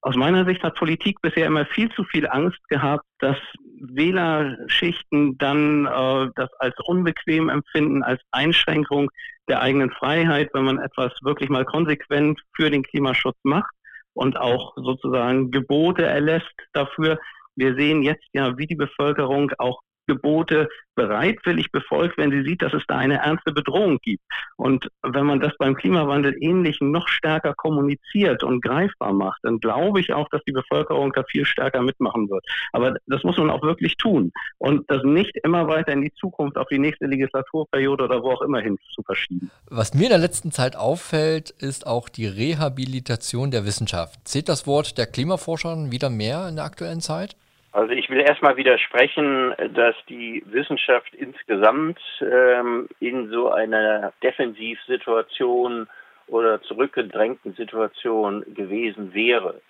Aus 0.01 0.15
meiner 0.15 0.45
Sicht 0.45 0.63
hat 0.63 0.75
Politik 0.75 1.21
bisher 1.21 1.45
immer 1.45 1.65
viel 1.65 1.89
zu 1.91 2.05
viel 2.05 2.27
Angst 2.27 2.59
gehabt, 2.69 3.05
dass 3.19 3.37
Wählerschichten 3.81 5.37
dann 5.37 5.85
äh, 5.85 6.29
das 6.35 6.49
als 6.59 6.75
unbequem 6.85 7.49
empfinden, 7.49 8.03
als 8.03 8.21
Einschränkung 8.31 9.09
der 9.49 9.61
eigenen 9.61 9.91
Freiheit, 9.91 10.51
wenn 10.53 10.63
man 10.63 10.79
etwas 10.79 11.11
wirklich 11.21 11.49
mal 11.49 11.65
konsequent 11.65 12.39
für 12.55 12.69
den 12.69 12.83
Klimaschutz 12.83 13.37
macht 13.43 13.73
und 14.13 14.37
auch 14.37 14.73
sozusagen 14.77 15.51
Gebote 15.51 16.05
erlässt 16.05 16.55
dafür. 16.71 17.19
Wir 17.59 17.75
sehen 17.75 18.03
jetzt 18.03 18.25
ja, 18.33 18.57
wie 18.57 18.67
die 18.67 18.75
Bevölkerung 18.75 19.51
auch 19.57 19.81
Gebote 20.09 20.67
bereitwillig 20.95 21.71
befolgt, 21.71 22.17
wenn 22.17 22.31
sie 22.31 22.43
sieht, 22.43 22.61
dass 22.61 22.73
es 22.73 22.83
da 22.87 22.97
eine 22.97 23.19
ernste 23.19 23.53
Bedrohung 23.53 23.99
gibt. 24.01 24.23
Und 24.57 24.89
wenn 25.01 25.25
man 25.25 25.39
das 25.39 25.53
beim 25.57 25.75
Klimawandel 25.75 26.35
ähnlich 26.41 26.77
noch 26.81 27.07
stärker 27.07 27.53
kommuniziert 27.53 28.43
und 28.43 28.61
greifbar 28.61 29.13
macht, 29.13 29.39
dann 29.43 29.59
glaube 29.59 30.01
ich 30.01 30.11
auch, 30.11 30.27
dass 30.29 30.41
die 30.45 30.51
Bevölkerung 30.51 31.13
da 31.13 31.23
viel 31.23 31.45
stärker 31.45 31.81
mitmachen 31.81 32.29
wird. 32.29 32.43
Aber 32.73 32.95
das 33.05 33.23
muss 33.23 33.37
man 33.37 33.49
auch 33.49 33.61
wirklich 33.61 33.95
tun 33.95 34.33
und 34.57 34.89
das 34.89 35.03
nicht 35.03 35.37
immer 35.43 35.67
weiter 35.67 35.93
in 35.93 36.01
die 36.01 36.13
Zukunft 36.19 36.57
auf 36.57 36.67
die 36.67 36.79
nächste 36.79 37.05
Legislaturperiode 37.05 38.03
oder 38.03 38.21
wo 38.21 38.31
auch 38.31 38.41
immer 38.41 38.59
hin 38.59 38.77
zu 38.93 39.03
verschieben. 39.03 39.51
Was 39.69 39.93
mir 39.93 40.05
in 40.05 40.09
der 40.09 40.17
letzten 40.17 40.51
Zeit 40.51 40.75
auffällt, 40.75 41.51
ist 41.51 41.87
auch 41.87 42.09
die 42.09 42.25
Rehabilitation 42.25 43.51
der 43.51 43.63
Wissenschaft. 43.65 44.27
Zählt 44.27 44.49
das 44.49 44.67
Wort 44.67 44.97
der 44.97 45.05
Klimaforscher 45.05 45.69
wieder 45.91 46.09
mehr 46.09 46.49
in 46.49 46.55
der 46.55 46.65
aktuellen 46.65 46.99
Zeit? 46.99 47.37
Also 47.71 47.93
ich 47.93 48.09
will 48.09 48.19
erstmal 48.19 48.57
widersprechen, 48.57 49.53
dass 49.75 49.95
die 50.07 50.43
Wissenschaft 50.47 51.13
insgesamt 51.13 51.99
ähm, 52.21 52.89
in 52.99 53.29
so 53.29 53.51
einer 53.51 54.11
Defensivsituation 54.23 55.87
oder 56.27 56.61
zurückgedrängten 56.63 57.53
Situation 57.53 58.43
gewesen 58.55 59.13
wäre. 59.13 59.61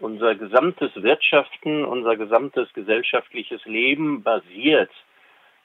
Unser 0.00 0.34
gesamtes 0.34 0.90
Wirtschaften, 0.96 1.84
unser 1.86 2.16
gesamtes 2.16 2.70
gesellschaftliches 2.74 3.64
Leben 3.64 4.22
basiert 4.22 4.90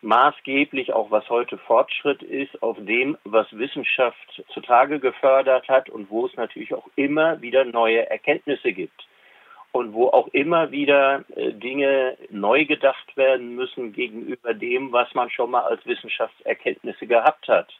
maßgeblich 0.03 0.93
auch 0.93 1.11
was 1.11 1.29
heute 1.29 1.57
Fortschritt 1.59 2.23
ist, 2.23 2.63
auf 2.63 2.77
dem, 2.79 3.17
was 3.23 3.45
Wissenschaft 3.51 4.43
zutage 4.53 4.99
gefördert 4.99 5.67
hat 5.67 5.89
und 5.89 6.09
wo 6.09 6.25
es 6.25 6.35
natürlich 6.35 6.73
auch 6.73 6.87
immer 6.95 7.41
wieder 7.41 7.65
neue 7.65 8.09
Erkenntnisse 8.09 8.71
gibt 8.71 9.05
und 9.71 9.93
wo 9.93 10.07
auch 10.07 10.27
immer 10.29 10.71
wieder 10.71 11.23
äh, 11.35 11.53
Dinge 11.53 12.17
neu 12.29 12.65
gedacht 12.65 13.15
werden 13.15 13.55
müssen 13.55 13.93
gegenüber 13.93 14.53
dem, 14.53 14.91
was 14.91 15.13
man 15.13 15.29
schon 15.29 15.51
mal 15.51 15.61
als 15.63 15.85
Wissenschaftserkenntnisse 15.85 17.07
gehabt 17.07 17.47
hat. 17.47 17.71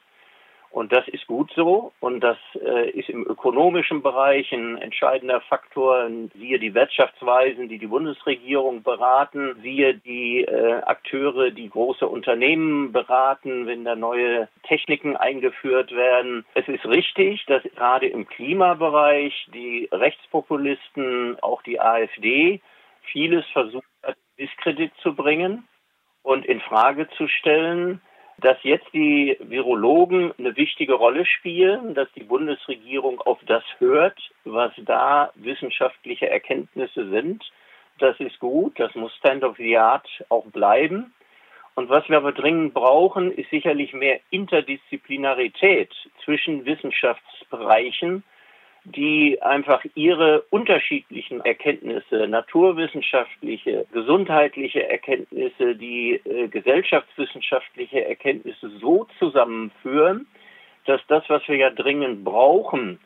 Und 0.72 0.90
das 0.90 1.06
ist 1.08 1.26
gut 1.26 1.52
so 1.54 1.92
und 2.00 2.20
das 2.20 2.38
äh, 2.54 2.88
ist 2.88 3.10
im 3.10 3.26
ökonomischen 3.26 4.00
Bereich 4.00 4.50
ein 4.52 4.78
entscheidender 4.78 5.42
Faktor. 5.42 6.08
Siehe 6.34 6.58
die 6.58 6.72
Wirtschaftsweisen, 6.72 7.68
die 7.68 7.78
die 7.78 7.88
Bundesregierung 7.88 8.82
beraten, 8.82 9.54
siehe 9.62 9.92
die 9.92 10.40
äh, 10.40 10.80
Akteure, 10.84 11.50
die 11.50 11.68
große 11.68 12.08
Unternehmen 12.08 12.90
beraten, 12.90 13.66
wenn 13.66 13.84
da 13.84 13.94
neue 13.94 14.48
Techniken 14.62 15.14
eingeführt 15.14 15.92
werden. 15.92 16.46
Es 16.54 16.66
ist 16.68 16.86
richtig, 16.86 17.44
dass 17.44 17.62
gerade 17.64 18.06
im 18.06 18.26
Klimabereich 18.26 19.48
die 19.52 19.90
Rechtspopulisten, 19.92 21.36
auch 21.42 21.60
die 21.60 21.82
AfD, 21.82 22.62
vieles 23.02 23.44
versucht 23.52 23.84
hat, 24.02 24.16
Diskredit 24.38 24.92
zu 25.02 25.14
bringen 25.14 25.68
und 26.22 26.46
in 26.46 26.62
Frage 26.62 27.10
zu 27.18 27.28
stellen 27.28 28.00
dass 28.42 28.58
jetzt 28.62 28.92
die 28.92 29.36
Virologen 29.40 30.32
eine 30.36 30.56
wichtige 30.56 30.94
Rolle 30.94 31.24
spielen, 31.24 31.94
dass 31.94 32.10
die 32.12 32.24
Bundesregierung 32.24 33.20
auf 33.20 33.38
das 33.46 33.62
hört, 33.78 34.18
was 34.44 34.72
da 34.78 35.30
wissenschaftliche 35.36 36.28
Erkenntnisse 36.28 37.08
sind. 37.08 37.44
Das 37.98 38.18
ist 38.18 38.38
gut, 38.40 38.78
das 38.80 38.94
muss 38.94 39.14
Stand 39.16 39.44
of 39.44 39.56
the 39.56 39.78
Art 39.78 40.08
auch 40.28 40.46
bleiben. 40.46 41.14
Und 41.74 41.88
was 41.88 42.08
wir 42.08 42.16
aber 42.16 42.32
dringend 42.32 42.74
brauchen, 42.74 43.32
ist 43.32 43.48
sicherlich 43.50 43.92
mehr 43.92 44.20
Interdisziplinarität 44.30 45.90
zwischen 46.24 46.66
Wissenschaftsbereichen, 46.66 48.24
die 48.84 49.40
einfach 49.42 49.84
ihre 49.94 50.42
unterschiedlichen 50.50 51.44
Erkenntnisse, 51.44 52.26
naturwissenschaftliche, 52.26 53.86
gesundheitliche 53.92 54.88
Erkenntnisse, 54.88 55.76
die 55.76 56.20
äh, 56.24 56.48
gesellschaftswissenschaftliche 56.48 58.04
Erkenntnisse 58.04 58.70
so 58.80 59.06
zusammenführen, 59.18 60.26
dass 60.86 61.00
das, 61.06 61.22
was 61.28 61.46
wir 61.46 61.56
ja 61.56 61.70
dringend 61.70 62.24
brauchen, 62.24 62.98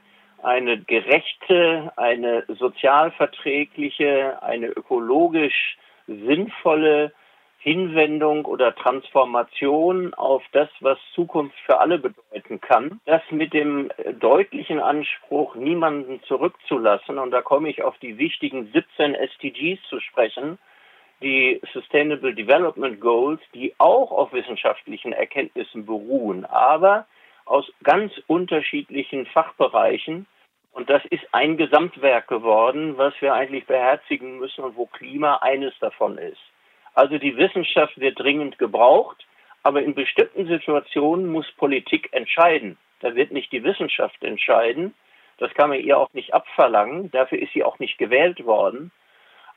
eine 0.42 0.78
gerechte, 0.80 1.92
eine 1.96 2.44
sozialverträgliche, 2.48 4.42
eine 4.42 4.68
ökologisch 4.68 5.76
sinnvolle 6.06 7.12
Hinwendung 7.66 8.44
oder 8.44 8.76
Transformation 8.76 10.14
auf 10.14 10.44
das, 10.52 10.68
was 10.78 10.98
Zukunft 11.16 11.58
für 11.66 11.80
alle 11.80 11.98
bedeuten 11.98 12.60
kann. 12.60 13.00
Das 13.06 13.22
mit 13.32 13.52
dem 13.54 13.90
deutlichen 14.20 14.78
Anspruch, 14.78 15.56
niemanden 15.56 16.22
zurückzulassen, 16.28 17.18
und 17.18 17.32
da 17.32 17.42
komme 17.42 17.68
ich 17.68 17.82
auf 17.82 17.98
die 17.98 18.18
wichtigen 18.18 18.70
17 18.72 19.16
SDGs 19.16 19.80
zu 19.88 19.98
sprechen, 19.98 20.58
die 21.20 21.60
Sustainable 21.72 22.34
Development 22.34 23.00
Goals, 23.00 23.40
die 23.52 23.74
auch 23.78 24.12
auf 24.12 24.32
wissenschaftlichen 24.32 25.12
Erkenntnissen 25.12 25.86
beruhen, 25.86 26.44
aber 26.44 27.06
aus 27.46 27.68
ganz 27.82 28.12
unterschiedlichen 28.28 29.26
Fachbereichen. 29.26 30.26
Und 30.70 30.88
das 30.88 31.04
ist 31.06 31.26
ein 31.32 31.56
Gesamtwerk 31.56 32.28
geworden, 32.28 32.96
was 32.96 33.12
wir 33.18 33.34
eigentlich 33.34 33.66
beherzigen 33.66 34.38
müssen 34.38 34.62
und 34.62 34.76
wo 34.76 34.86
Klima 34.86 35.38
eines 35.38 35.76
davon 35.80 36.16
ist. 36.16 36.38
Also 36.96 37.18
die 37.18 37.36
Wissenschaft 37.36 38.00
wird 38.00 38.18
dringend 38.18 38.58
gebraucht, 38.58 39.26
aber 39.62 39.82
in 39.82 39.94
bestimmten 39.94 40.46
Situationen 40.46 41.26
muss 41.30 41.46
Politik 41.52 42.08
entscheiden. 42.12 42.78
Da 43.00 43.14
wird 43.14 43.32
nicht 43.32 43.52
die 43.52 43.62
Wissenschaft 43.62 44.24
entscheiden. 44.24 44.94
Das 45.36 45.52
kann 45.52 45.68
man 45.68 45.78
ihr 45.78 45.98
auch 45.98 46.10
nicht 46.14 46.32
abverlangen. 46.32 47.10
Dafür 47.10 47.38
ist 47.38 47.52
sie 47.52 47.62
auch 47.62 47.78
nicht 47.78 47.98
gewählt 47.98 48.46
worden. 48.46 48.90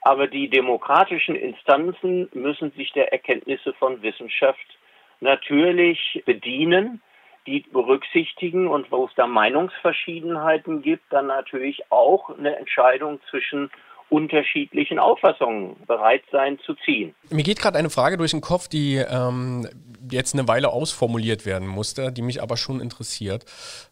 Aber 0.01 0.27
die 0.27 0.49
demokratischen 0.49 1.35
Instanzen 1.35 2.27
müssen 2.33 2.71
sich 2.71 2.91
der 2.91 3.13
Erkenntnisse 3.13 3.73
von 3.73 4.01
Wissenschaft 4.01 4.77
natürlich 5.21 6.21
bedienen, 6.25 7.01
die 7.47 7.61
berücksichtigen 7.71 8.67
und 8.67 8.91
wo 8.91 9.05
es 9.05 9.15
da 9.15 9.27
Meinungsverschiedenheiten 9.27 10.81
gibt, 10.81 11.05
dann 11.09 11.27
natürlich 11.27 11.89
auch 11.89 12.37
eine 12.37 12.57
Entscheidung 12.57 13.21
zwischen 13.29 13.71
unterschiedlichen 14.09 14.99
Auffassungen 14.99 15.75
bereit 15.87 16.23
sein 16.31 16.59
zu 16.65 16.73
ziehen. 16.85 17.13
Mir 17.29 17.43
geht 17.43 17.59
gerade 17.59 17.77
eine 17.77 17.89
Frage 17.89 18.17
durch 18.17 18.31
den 18.31 18.41
Kopf, 18.41 18.67
die 18.67 18.95
ähm, 18.95 19.67
jetzt 20.11 20.33
eine 20.33 20.47
Weile 20.47 20.69
ausformuliert 20.69 21.45
werden 21.45 21.67
musste, 21.67 22.11
die 22.11 22.21
mich 22.21 22.41
aber 22.41 22.57
schon 22.57 22.81
interessiert. 22.81 23.45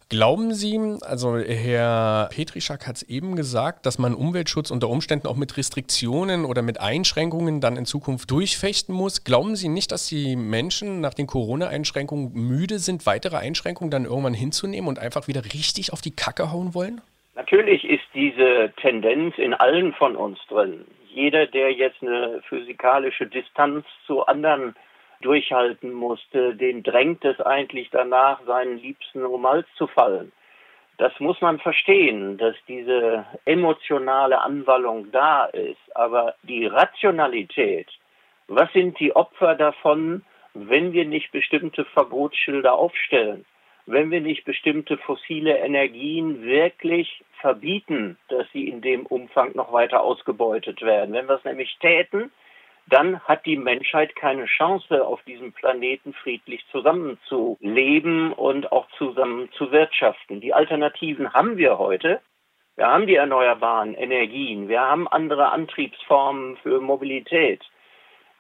Glauben 0.10 0.54
Sie, 0.54 0.80
also 1.02 1.38
Herr 1.38 2.30
Petrischak 2.32 2.88
hat 2.88 2.98
es 2.98 3.04
eben 3.04 3.36
gesagt, 3.36 3.86
dass 3.86 4.00
man 4.00 4.16
Umweltschutz 4.16 4.72
unter 4.72 4.90
Umständen 4.90 5.28
auch 5.28 5.36
mit 5.36 5.58
Restriktionen 5.58 6.46
oder 6.46 6.62
mit 6.62 6.80
Einschränkungen 6.80 7.60
dann 7.60 7.76
in 7.76 7.86
Zukunft 7.86 8.32
durchfechten 8.32 8.96
muss. 8.96 9.26
Glauben 9.26 9.56
Sie 9.58 9.68
nicht, 9.68 9.92
dass 9.92 10.08
die 10.08 10.38
Menschen 10.38 11.02
nach 11.02 11.14
den 11.14 11.28
Corona-Einschränkungen 11.28 12.32
müde 12.34 12.80
sind, 12.80 13.06
weitere 13.06 13.36
Einschränkungen 13.36 13.92
dann 13.92 14.06
irgendwann 14.06 14.34
hinzunehmen 14.34 14.88
und 14.88 14.98
einfach 14.98 15.28
wieder 15.28 15.44
richtig 15.44 15.92
auf 15.92 16.02
die 16.02 16.16
Kacke 16.16 16.52
hauen 16.52 16.74
wollen? 16.74 17.02
Natürlich 17.38 17.88
ist 17.88 18.04
diese 18.16 18.74
Tendenz 18.78 19.38
in 19.38 19.54
allen 19.54 19.94
von 19.94 20.16
uns 20.16 20.40
drin. 20.48 20.88
Jeder, 21.08 21.46
der 21.46 21.72
jetzt 21.72 22.02
eine 22.02 22.42
physikalische 22.50 23.28
Distanz 23.28 23.86
zu 24.08 24.26
anderen 24.26 24.76
durchhalten 25.22 25.94
musste, 25.94 26.56
den 26.56 26.82
drängt 26.82 27.24
es 27.26 27.40
eigentlich 27.40 27.92
danach, 27.92 28.42
seinen 28.48 28.80
Liebsten 28.80 29.24
um 29.24 29.48
Hals 29.48 29.68
zu 29.76 29.86
fallen. 29.86 30.32
Das 30.98 31.14
muss 31.20 31.40
man 31.40 31.60
verstehen, 31.60 32.40
dass 32.40 32.56
diese 32.68 33.24
emotionale 33.46 34.42
Anwallung 34.42 35.12
da 35.12 35.46
ist. 35.46 35.96
Aber 35.96 36.34
die 36.42 36.66
Rationalität, 36.66 37.88
was 38.48 38.74
sind 38.74 39.00
die 39.00 39.16
Opfer 39.16 39.54
davon, 39.54 40.26
wenn 40.56 40.92
wir 40.92 41.06
nicht 41.06 41.32
bestimmte 41.32 41.86
Verbotsschilder 41.86 42.74
aufstellen? 42.74 43.46
Wenn 43.90 44.12
wir 44.12 44.20
nicht 44.20 44.44
bestimmte 44.44 44.98
fossile 44.98 45.60
Energien 45.60 46.44
wirklich 46.44 47.24
verbieten, 47.40 48.18
dass 48.28 48.46
sie 48.52 48.68
in 48.68 48.82
dem 48.82 49.06
Umfang 49.06 49.56
noch 49.56 49.72
weiter 49.72 50.02
ausgebeutet 50.02 50.82
werden? 50.82 51.14
Wenn 51.14 51.28
wir 51.28 51.36
es 51.36 51.46
nämlich 51.46 51.78
täten, 51.80 52.30
dann 52.88 53.22
hat 53.22 53.46
die 53.46 53.56
Menschheit 53.56 54.14
keine 54.18 54.46
Chance, 54.46 55.06
auf 55.06 55.24
diesem 55.24 55.54
Planeten 55.54 56.14
friedlich 56.14 56.66
zusammenzuleben 56.70 58.34
und 58.34 58.74
auch 58.74 58.88
zusammen 58.98 59.50
zu 59.54 59.72
wirtschaften. 59.72 60.42
Die 60.42 60.54
Alternativen 60.54 61.34
haben 61.34 61.56
wir 61.56 61.78
heute. 61.78 62.20
Wir 62.76 62.88
haben 62.88 63.08
die 63.08 63.16
erneuerbaren 63.16 63.96
Energien, 63.96 64.68
wir 64.68 64.82
haben 64.82 65.08
andere 65.08 65.50
Antriebsformen 65.52 66.58
für 66.58 66.80
Mobilität. 66.82 67.64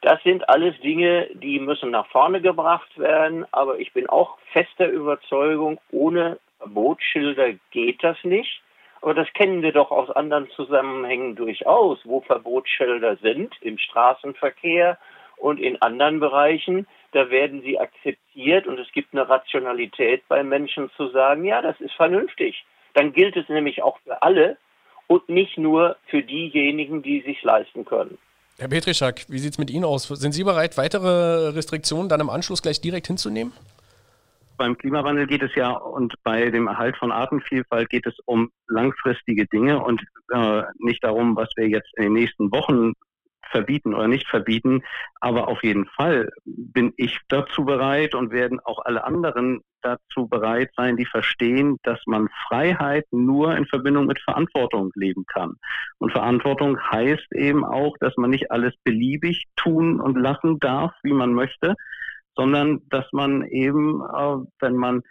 Das 0.01 0.21
sind 0.23 0.47
alles 0.47 0.79
Dinge, 0.81 1.27
die 1.33 1.59
müssen 1.59 1.89
nach 1.89 2.07
vorne 2.07 2.39
gebracht 2.41 2.97
werden, 2.99 3.45
aber 3.51 3.79
ich 3.79 3.93
bin 3.93 4.07
auch 4.07 4.37
fester 4.51 4.87
Überzeugung, 4.87 5.79
ohne 5.91 6.39
Verbotsschilder 6.59 7.53
geht 7.71 8.03
das 8.03 8.17
nicht. 8.23 8.61
Aber 9.01 9.13
das 9.13 9.31
kennen 9.33 9.61
wir 9.61 9.71
doch 9.71 9.91
aus 9.91 10.09
anderen 10.11 10.49
Zusammenhängen 10.51 11.35
durchaus, 11.35 11.99
wo 12.03 12.21
Verbotsschilder 12.21 13.17
sind 13.17 13.53
im 13.61 13.77
Straßenverkehr 13.77 14.97
und 15.37 15.59
in 15.59 15.81
anderen 15.81 16.19
Bereichen. 16.19 16.87
Da 17.11 17.29
werden 17.29 17.61
sie 17.61 17.79
akzeptiert 17.79 18.67
und 18.67 18.79
es 18.79 18.91
gibt 18.91 19.13
eine 19.13 19.27
Rationalität 19.27 20.27
bei 20.27 20.43
Menschen 20.43 20.89
zu 20.97 21.07
sagen, 21.09 21.45
ja, 21.45 21.61
das 21.61 21.79
ist 21.79 21.93
vernünftig. 21.93 22.65
Dann 22.93 23.13
gilt 23.13 23.35
es 23.37 23.47
nämlich 23.49 23.83
auch 23.83 23.99
für 23.99 24.21
alle 24.21 24.57
und 25.07 25.29
nicht 25.29 25.57
nur 25.57 25.95
für 26.07 26.23
diejenigen, 26.23 27.01
die 27.01 27.21
sich 27.21 27.41
leisten 27.43 27.85
können. 27.85 28.17
Herr 28.59 28.67
Petrischak, 28.67 29.25
wie 29.29 29.39
sieht 29.39 29.53
es 29.53 29.57
mit 29.57 29.69
Ihnen 29.69 29.85
aus? 29.85 30.07
Sind 30.07 30.31
Sie 30.31 30.43
bereit, 30.43 30.77
weitere 30.77 31.49
Restriktionen 31.49 32.09
dann 32.09 32.21
im 32.21 32.29
Anschluss 32.29 32.61
gleich 32.61 32.81
direkt 32.81 33.07
hinzunehmen? 33.07 33.53
beim 34.57 34.77
Klimawandel 34.77 35.27
geht 35.27 35.43
es 35.43 35.53
ja 35.55 35.71
und 35.71 36.15
bei 36.23 36.49
dem 36.49 36.67
Erhalt 36.67 36.97
von 36.97 37.11
Artenvielfalt 37.11 37.89
geht 37.89 38.05
es 38.05 38.17
um 38.25 38.49
langfristige 38.67 39.45
Dinge 39.45 39.81
und 39.81 40.01
äh, 40.33 40.63
nicht 40.79 41.03
darum, 41.03 41.35
was 41.35 41.49
wir 41.55 41.69
jetzt 41.69 41.89
in 41.95 42.03
den 42.03 42.13
nächsten 42.13 42.51
Wochen 42.51 42.93
verbieten 43.49 43.93
oder 43.93 44.07
nicht 44.07 44.27
verbieten. 44.27 44.83
Aber 45.19 45.47
auf 45.47 45.63
jeden 45.63 45.85
Fall 45.87 46.29
bin 46.45 46.93
ich 46.97 47.19
dazu 47.27 47.65
bereit 47.65 48.15
und 48.15 48.31
werden 48.31 48.59
auch 48.63 48.79
alle 48.85 49.03
anderen 49.03 49.61
dazu 49.81 50.27
bereit 50.27 50.71
sein, 50.75 50.97
die 50.97 51.05
verstehen, 51.05 51.77
dass 51.83 51.99
man 52.05 52.27
Freiheit 52.47 53.05
nur 53.11 53.55
in 53.55 53.65
Verbindung 53.67 54.07
mit 54.07 54.19
Verantwortung 54.21 54.91
leben 54.95 55.25
kann. 55.27 55.53
Und 55.99 56.11
Verantwortung 56.11 56.77
heißt 56.79 57.33
eben 57.33 57.63
auch, 57.63 57.95
dass 57.99 58.15
man 58.17 58.29
nicht 58.29 58.51
alles 58.51 58.73
beliebig 58.83 59.45
tun 59.55 59.99
und 59.99 60.17
lassen 60.17 60.59
darf, 60.59 60.91
wie 61.03 61.13
man 61.13 61.33
möchte, 61.33 61.75
sondern 62.35 62.81
dass 62.89 63.05
man 63.11 63.43
eben, 63.45 64.01
äh, 64.01 64.37
wenn 64.59 64.75
man 64.75 65.01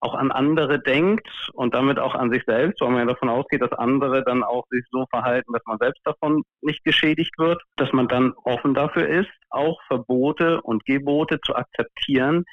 auch 0.00 0.14
an 0.14 0.30
andere 0.30 0.80
denkt 0.80 1.28
und 1.54 1.74
damit 1.74 1.98
auch 1.98 2.14
an 2.14 2.30
sich 2.30 2.44
selbst, 2.46 2.80
weil 2.80 2.90
man 2.90 3.00
ja 3.00 3.12
davon 3.12 3.28
ausgeht, 3.28 3.62
dass 3.62 3.72
andere 3.72 4.24
dann 4.24 4.42
auch 4.42 4.64
sich 4.70 4.84
so 4.90 5.06
verhalten, 5.10 5.52
dass 5.52 5.64
man 5.66 5.78
selbst 5.78 6.00
davon 6.04 6.42
nicht 6.60 6.84
geschädigt 6.84 7.38
wird, 7.38 7.62
dass 7.76 7.92
man 7.92 8.08
dann 8.08 8.32
offen 8.44 8.74
dafür 8.74 9.08
ist, 9.08 9.30
auch 9.50 9.80
Verbote 9.86 10.60
und 10.62 10.84
Gebote 10.84 11.40
zu 11.40 11.54
akzeptieren, 11.54 12.44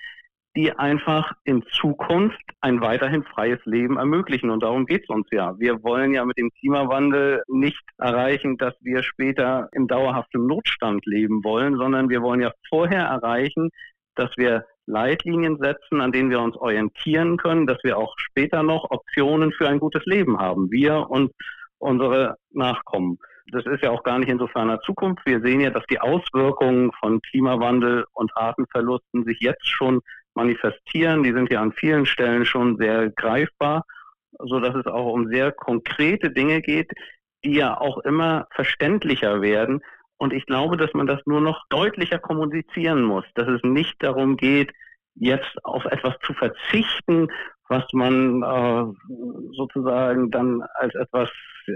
die 0.55 0.71
einfach 0.71 1.31
in 1.43 1.63
Zukunft 1.71 2.41
ein 2.61 2.81
weiterhin 2.81 3.23
freies 3.23 3.59
Leben 3.65 3.97
ermöglichen. 3.97 4.51
Und 4.51 4.61
darum 4.61 4.85
geht 4.85 5.03
es 5.03 5.09
uns 5.09 5.27
ja. 5.31 5.57
Wir 5.57 5.81
wollen 5.83 6.13
ja 6.13 6.25
mit 6.25 6.37
dem 6.37 6.51
Klimawandel 6.59 7.43
nicht 7.47 7.81
erreichen, 7.97 8.57
dass 8.57 8.75
wir 8.81 9.01
später 9.01 9.69
in 9.71 9.87
dauerhaftem 9.87 10.45
Notstand 10.45 11.05
leben 11.05 11.43
wollen, 11.43 11.77
sondern 11.77 12.09
wir 12.09 12.21
wollen 12.21 12.41
ja 12.41 12.51
vorher 12.69 13.05
erreichen, 13.05 13.69
dass 14.15 14.29
wir 14.37 14.65
Leitlinien 14.85 15.57
setzen, 15.57 16.01
an 16.01 16.11
denen 16.11 16.29
wir 16.29 16.41
uns 16.41 16.55
orientieren 16.57 17.37
können, 17.37 17.67
dass 17.67 17.77
wir 17.83 17.97
auch 17.97 18.13
später 18.17 18.63
noch 18.63 18.89
Optionen 18.91 19.51
für 19.53 19.67
ein 19.67 19.79
gutes 19.79 20.05
Leben 20.05 20.39
haben, 20.39 20.71
wir 20.71 21.09
und 21.09 21.31
unsere 21.77 22.35
Nachkommen. 22.51 23.17
Das 23.51 23.65
ist 23.65 23.83
ja 23.83 23.91
auch 23.91 24.03
gar 24.03 24.19
nicht 24.19 24.29
in 24.29 24.39
so 24.39 24.47
ferner 24.47 24.79
Zukunft. 24.81 25.25
Wir 25.25 25.41
sehen 25.41 25.61
ja, 25.61 25.69
dass 25.69 25.85
die 25.87 25.99
Auswirkungen 25.99 26.91
von 26.99 27.21
Klimawandel 27.21 28.05
und 28.13 28.31
Artenverlusten 28.35 29.25
sich 29.25 29.39
jetzt 29.41 29.67
schon 29.67 30.01
manifestieren. 30.33 31.23
Die 31.23 31.33
sind 31.33 31.51
ja 31.51 31.61
an 31.61 31.73
vielen 31.73 32.05
Stellen 32.05 32.45
schon 32.45 32.77
sehr 32.77 33.09
greifbar, 33.09 33.85
so 34.39 34.59
dass 34.59 34.75
es 34.75 34.85
auch 34.85 35.11
um 35.11 35.27
sehr 35.27 35.51
konkrete 35.51 36.31
Dinge 36.31 36.61
geht, 36.61 36.91
die 37.43 37.55
ja 37.55 37.77
auch 37.77 37.99
immer 37.99 38.47
verständlicher 38.51 39.41
werden 39.41 39.81
und 40.23 40.31
ich 40.31 40.45
glaube, 40.45 40.77
dass 40.77 40.93
man 40.93 41.05
das 41.05 41.19
nur 41.25 41.41
noch 41.41 41.65
deutlicher 41.67 42.17
kommunizieren 42.17 43.03
muss, 43.03 43.25
dass 43.35 43.49
es 43.49 43.61
nicht 43.61 44.01
darum 44.01 44.37
geht, 44.37 44.71
jetzt 45.15 45.53
auf 45.65 45.83
etwas 45.83 46.15
zu 46.25 46.33
verzichten, 46.33 47.27
was 47.67 47.83
man 47.91 48.41
äh, 48.41 48.85
sozusagen 49.51 50.31
dann 50.31 50.61
als 50.75 50.95
etwas 50.95 51.29
äh, 51.67 51.73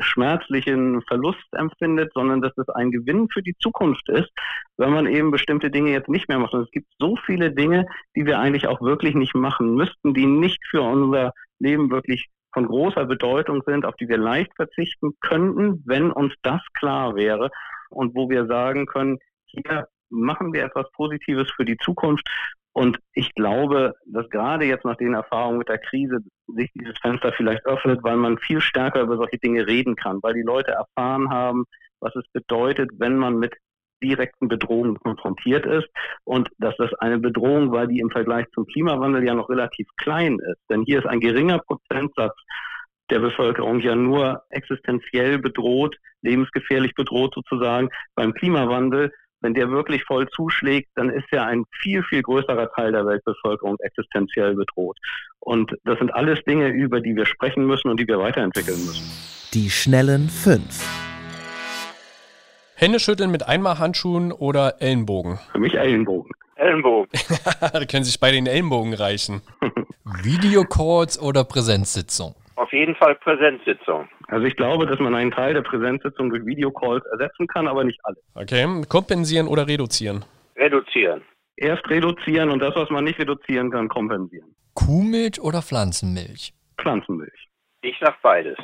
schmerzlichen 0.00 1.02
Verlust 1.02 1.44
empfindet, 1.52 2.10
sondern 2.14 2.40
dass 2.40 2.56
es 2.56 2.70
ein 2.70 2.90
Gewinn 2.90 3.28
für 3.30 3.42
die 3.42 3.54
Zukunft 3.58 4.08
ist, 4.08 4.30
wenn 4.78 4.94
man 4.94 5.06
eben 5.06 5.30
bestimmte 5.30 5.70
Dinge 5.70 5.90
jetzt 5.90 6.08
nicht 6.08 6.30
mehr 6.30 6.38
macht. 6.38 6.54
Und 6.54 6.62
es 6.62 6.70
gibt 6.70 6.88
so 6.98 7.16
viele 7.26 7.52
Dinge, 7.52 7.84
die 8.16 8.24
wir 8.24 8.38
eigentlich 8.38 8.66
auch 8.66 8.80
wirklich 8.80 9.14
nicht 9.14 9.34
machen 9.34 9.74
müssten, 9.74 10.14
die 10.14 10.26
nicht 10.26 10.64
für 10.70 10.80
unser 10.80 11.34
Leben 11.58 11.90
wirklich 11.90 12.30
von 12.54 12.66
großer 12.66 13.04
Bedeutung 13.04 13.62
sind, 13.66 13.84
auf 13.84 13.94
die 13.96 14.08
wir 14.08 14.18
leicht 14.18 14.54
verzichten 14.56 15.12
könnten, 15.20 15.82
wenn 15.84 16.10
uns 16.10 16.32
das 16.42 16.62
klar 16.72 17.14
wäre 17.14 17.50
und 17.90 18.14
wo 18.14 18.28
wir 18.30 18.46
sagen 18.46 18.86
können, 18.86 19.18
hier 19.46 19.86
machen 20.10 20.52
wir 20.52 20.64
etwas 20.64 20.90
Positives 20.92 21.50
für 21.52 21.64
die 21.64 21.76
Zukunft. 21.78 22.26
Und 22.72 22.98
ich 23.14 23.34
glaube, 23.34 23.94
dass 24.06 24.28
gerade 24.30 24.64
jetzt 24.64 24.84
nach 24.84 24.96
den 24.96 25.14
Erfahrungen 25.14 25.58
mit 25.58 25.68
der 25.68 25.78
Krise 25.78 26.18
sich 26.46 26.70
dieses 26.72 26.96
Fenster 27.00 27.32
vielleicht 27.32 27.66
öffnet, 27.66 28.02
weil 28.02 28.16
man 28.16 28.38
viel 28.38 28.60
stärker 28.60 29.02
über 29.02 29.16
solche 29.16 29.38
Dinge 29.38 29.66
reden 29.66 29.96
kann, 29.96 30.20
weil 30.22 30.34
die 30.34 30.42
Leute 30.42 30.72
erfahren 30.72 31.30
haben, 31.30 31.64
was 32.00 32.14
es 32.14 32.24
bedeutet, 32.32 32.90
wenn 32.98 33.16
man 33.16 33.38
mit 33.38 33.54
direkten 34.02 34.48
Bedrohungen 34.48 34.98
konfrontiert 34.98 35.66
ist 35.66 35.88
und 36.24 36.48
dass 36.58 36.74
das 36.78 36.92
eine 36.94 37.18
Bedrohung 37.18 37.70
war, 37.72 37.86
die 37.86 37.98
im 37.98 38.10
Vergleich 38.10 38.46
zum 38.54 38.64
Klimawandel 38.66 39.24
ja 39.26 39.34
noch 39.34 39.50
relativ 39.50 39.86
klein 39.98 40.38
ist. 40.38 40.60
Denn 40.70 40.84
hier 40.84 41.00
ist 41.00 41.06
ein 41.06 41.20
geringer 41.20 41.58
Prozentsatz 41.58 42.34
der 43.10 43.18
Bevölkerung 43.18 43.80
ja 43.80 43.94
nur 43.94 44.42
existenziell 44.50 45.38
bedroht, 45.38 45.96
lebensgefährlich 46.22 46.94
bedroht 46.94 47.34
sozusagen. 47.34 47.88
Beim 48.14 48.32
Klimawandel, 48.34 49.12
wenn 49.40 49.54
der 49.54 49.70
wirklich 49.70 50.04
voll 50.04 50.28
zuschlägt, 50.28 50.88
dann 50.94 51.10
ist 51.10 51.26
ja 51.32 51.44
ein 51.46 51.64
viel, 51.80 52.02
viel 52.04 52.22
größerer 52.22 52.70
Teil 52.72 52.92
der 52.92 53.06
Weltbevölkerung 53.06 53.76
existenziell 53.80 54.54
bedroht. 54.54 54.98
Und 55.40 55.74
das 55.84 55.98
sind 55.98 56.12
alles 56.12 56.42
Dinge, 56.44 56.68
über 56.68 57.00
die 57.00 57.16
wir 57.16 57.26
sprechen 57.26 57.66
müssen 57.66 57.88
und 57.88 57.98
die 57.98 58.06
wir 58.06 58.18
weiterentwickeln 58.18 58.78
müssen. 58.78 59.06
Die 59.54 59.70
schnellen 59.70 60.28
fünf. 60.28 60.84
Hände 62.74 63.00
schütteln 63.00 63.30
mit 63.30 63.46
Einmalhandschuhen 63.46 64.32
oder 64.32 64.80
Ellenbogen? 64.80 65.38
Für 65.52 65.58
mich 65.58 65.74
Ellenbogen. 65.74 66.30
Ellenbogen. 66.56 67.08
da 67.60 67.84
können 67.84 68.04
sich 68.04 68.20
beide 68.20 68.36
den 68.36 68.46
Ellenbogen 68.46 68.94
reichen. 68.94 69.42
Videocalls 70.22 71.20
oder 71.20 71.44
Präsenzsitzung? 71.44 72.34
Auf 72.60 72.74
jeden 72.74 72.94
Fall 72.94 73.14
Präsenzsitzung. 73.14 74.06
Also 74.26 74.44
ich 74.44 74.54
glaube, 74.54 74.84
dass 74.84 74.98
man 74.98 75.14
einen 75.14 75.30
Teil 75.30 75.54
der 75.54 75.62
Präsenzsitzung 75.62 76.28
durch 76.28 76.44
Videocalls 76.44 77.02
ersetzen 77.06 77.46
kann, 77.46 77.66
aber 77.66 77.84
nicht 77.84 77.98
alle. 78.02 78.18
Okay, 78.34 78.82
kompensieren 78.86 79.48
oder 79.48 79.66
reduzieren? 79.66 80.26
Reduzieren. 80.56 81.22
Erst 81.56 81.88
reduzieren 81.88 82.50
und 82.50 82.58
das, 82.58 82.76
was 82.76 82.90
man 82.90 83.04
nicht 83.04 83.18
reduzieren 83.18 83.70
kann, 83.70 83.88
kompensieren. 83.88 84.54
Kuhmilch 84.74 85.40
oder 85.40 85.62
Pflanzenmilch? 85.62 86.52
Pflanzenmilch. 86.76 87.48
Ich 87.80 87.96
sag 87.98 88.20
beides. 88.20 88.58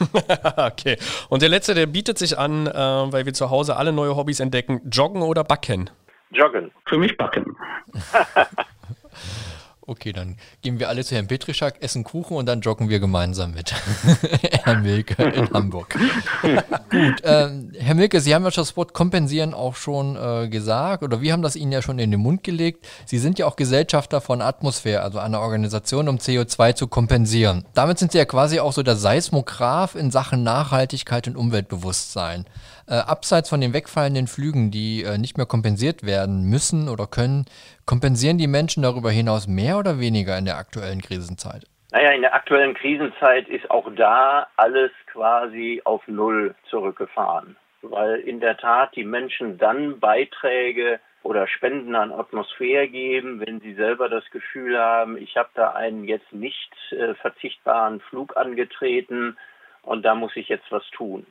okay. 0.56 0.96
Und 1.28 1.42
der 1.42 1.50
letzte, 1.50 1.74
der 1.74 1.84
bietet 1.84 2.16
sich 2.16 2.38
an, 2.38 2.66
äh, 2.66 2.72
weil 2.72 3.26
wir 3.26 3.34
zu 3.34 3.50
Hause 3.50 3.76
alle 3.76 3.92
neue 3.92 4.16
Hobbys 4.16 4.40
entdecken: 4.40 4.80
Joggen 4.90 5.20
oder 5.20 5.44
Backen? 5.44 5.90
Joggen. 6.30 6.70
Für 6.86 6.96
mich 6.96 7.18
Backen. 7.18 7.54
Okay, 9.84 10.12
dann 10.12 10.36
gehen 10.62 10.78
wir 10.78 10.88
alle 10.88 11.04
zu 11.04 11.16
Herrn 11.16 11.26
Petrischak, 11.26 11.82
essen 11.82 12.04
Kuchen 12.04 12.36
und 12.36 12.46
dann 12.46 12.60
joggen 12.60 12.88
wir 12.88 13.00
gemeinsam 13.00 13.52
mit 13.52 13.72
Herrn 14.64 14.82
Milke 14.82 15.20
in 15.20 15.50
Hamburg. 15.50 15.98
Gut, 16.90 17.22
ähm, 17.24 17.72
Herr 17.76 17.96
Milke, 17.96 18.20
Sie 18.20 18.32
haben 18.32 18.44
ja 18.44 18.50
das 18.50 18.76
Wort 18.76 18.94
kompensieren 18.94 19.54
auch 19.54 19.74
schon 19.74 20.14
äh, 20.14 20.48
gesagt 20.48 21.02
oder 21.02 21.20
wir 21.20 21.32
haben 21.32 21.42
das 21.42 21.56
Ihnen 21.56 21.72
ja 21.72 21.82
schon 21.82 21.98
in 21.98 22.12
den 22.12 22.20
Mund 22.20 22.44
gelegt. 22.44 22.86
Sie 23.06 23.18
sind 23.18 23.40
ja 23.40 23.46
auch 23.46 23.56
Gesellschafter 23.56 24.20
von 24.20 24.40
Atmosphäre, 24.40 25.02
also 25.02 25.18
einer 25.18 25.40
Organisation, 25.40 26.08
um 26.08 26.18
CO2 26.18 26.76
zu 26.76 26.86
kompensieren. 26.86 27.64
Damit 27.74 27.98
sind 27.98 28.12
Sie 28.12 28.18
ja 28.18 28.24
quasi 28.24 28.60
auch 28.60 28.72
so 28.72 28.84
der 28.84 28.94
Seismograph 28.94 29.96
in 29.96 30.12
Sachen 30.12 30.44
Nachhaltigkeit 30.44 31.26
und 31.26 31.36
Umweltbewusstsein. 31.36 32.46
Äh, 32.92 32.96
abseits 33.08 33.48
von 33.48 33.62
den 33.62 33.72
wegfallenden 33.72 34.26
Flügen, 34.26 34.70
die 34.70 35.02
äh, 35.02 35.16
nicht 35.16 35.38
mehr 35.38 35.46
kompensiert 35.46 36.04
werden 36.04 36.44
müssen 36.50 36.90
oder 36.90 37.06
können, 37.06 37.46
kompensieren 37.86 38.36
die 38.36 38.46
Menschen 38.46 38.82
darüber 38.82 39.10
hinaus 39.10 39.48
mehr 39.48 39.78
oder 39.78 39.98
weniger 39.98 40.36
in 40.36 40.44
der 40.44 40.58
aktuellen 40.58 41.00
Krisenzeit? 41.00 41.64
Naja, 41.90 42.10
in 42.10 42.20
der 42.20 42.34
aktuellen 42.34 42.74
Krisenzeit 42.74 43.48
ist 43.48 43.70
auch 43.70 43.88
da 43.96 44.46
alles 44.56 44.90
quasi 45.10 45.80
auf 45.84 46.06
Null 46.06 46.54
zurückgefahren, 46.68 47.56
weil 47.80 48.16
in 48.16 48.40
der 48.40 48.58
Tat 48.58 48.94
die 48.94 49.04
Menschen 49.04 49.56
dann 49.56 49.98
Beiträge 49.98 51.00
oder 51.22 51.48
Spenden 51.48 51.94
an 51.94 52.12
Atmosphäre 52.12 52.88
geben, 52.88 53.40
wenn 53.40 53.60
sie 53.60 53.72
selber 53.72 54.10
das 54.10 54.24
Gefühl 54.32 54.78
haben, 54.78 55.16
ich 55.16 55.38
habe 55.38 55.48
da 55.54 55.70
einen 55.70 56.04
jetzt 56.04 56.30
nicht 56.30 56.74
äh, 56.90 57.14
verzichtbaren 57.14 58.00
Flug 58.00 58.36
angetreten 58.36 59.38
und 59.80 60.02
da 60.02 60.14
muss 60.14 60.36
ich 60.36 60.48
jetzt 60.48 60.70
was 60.70 60.84
tun. 60.90 61.24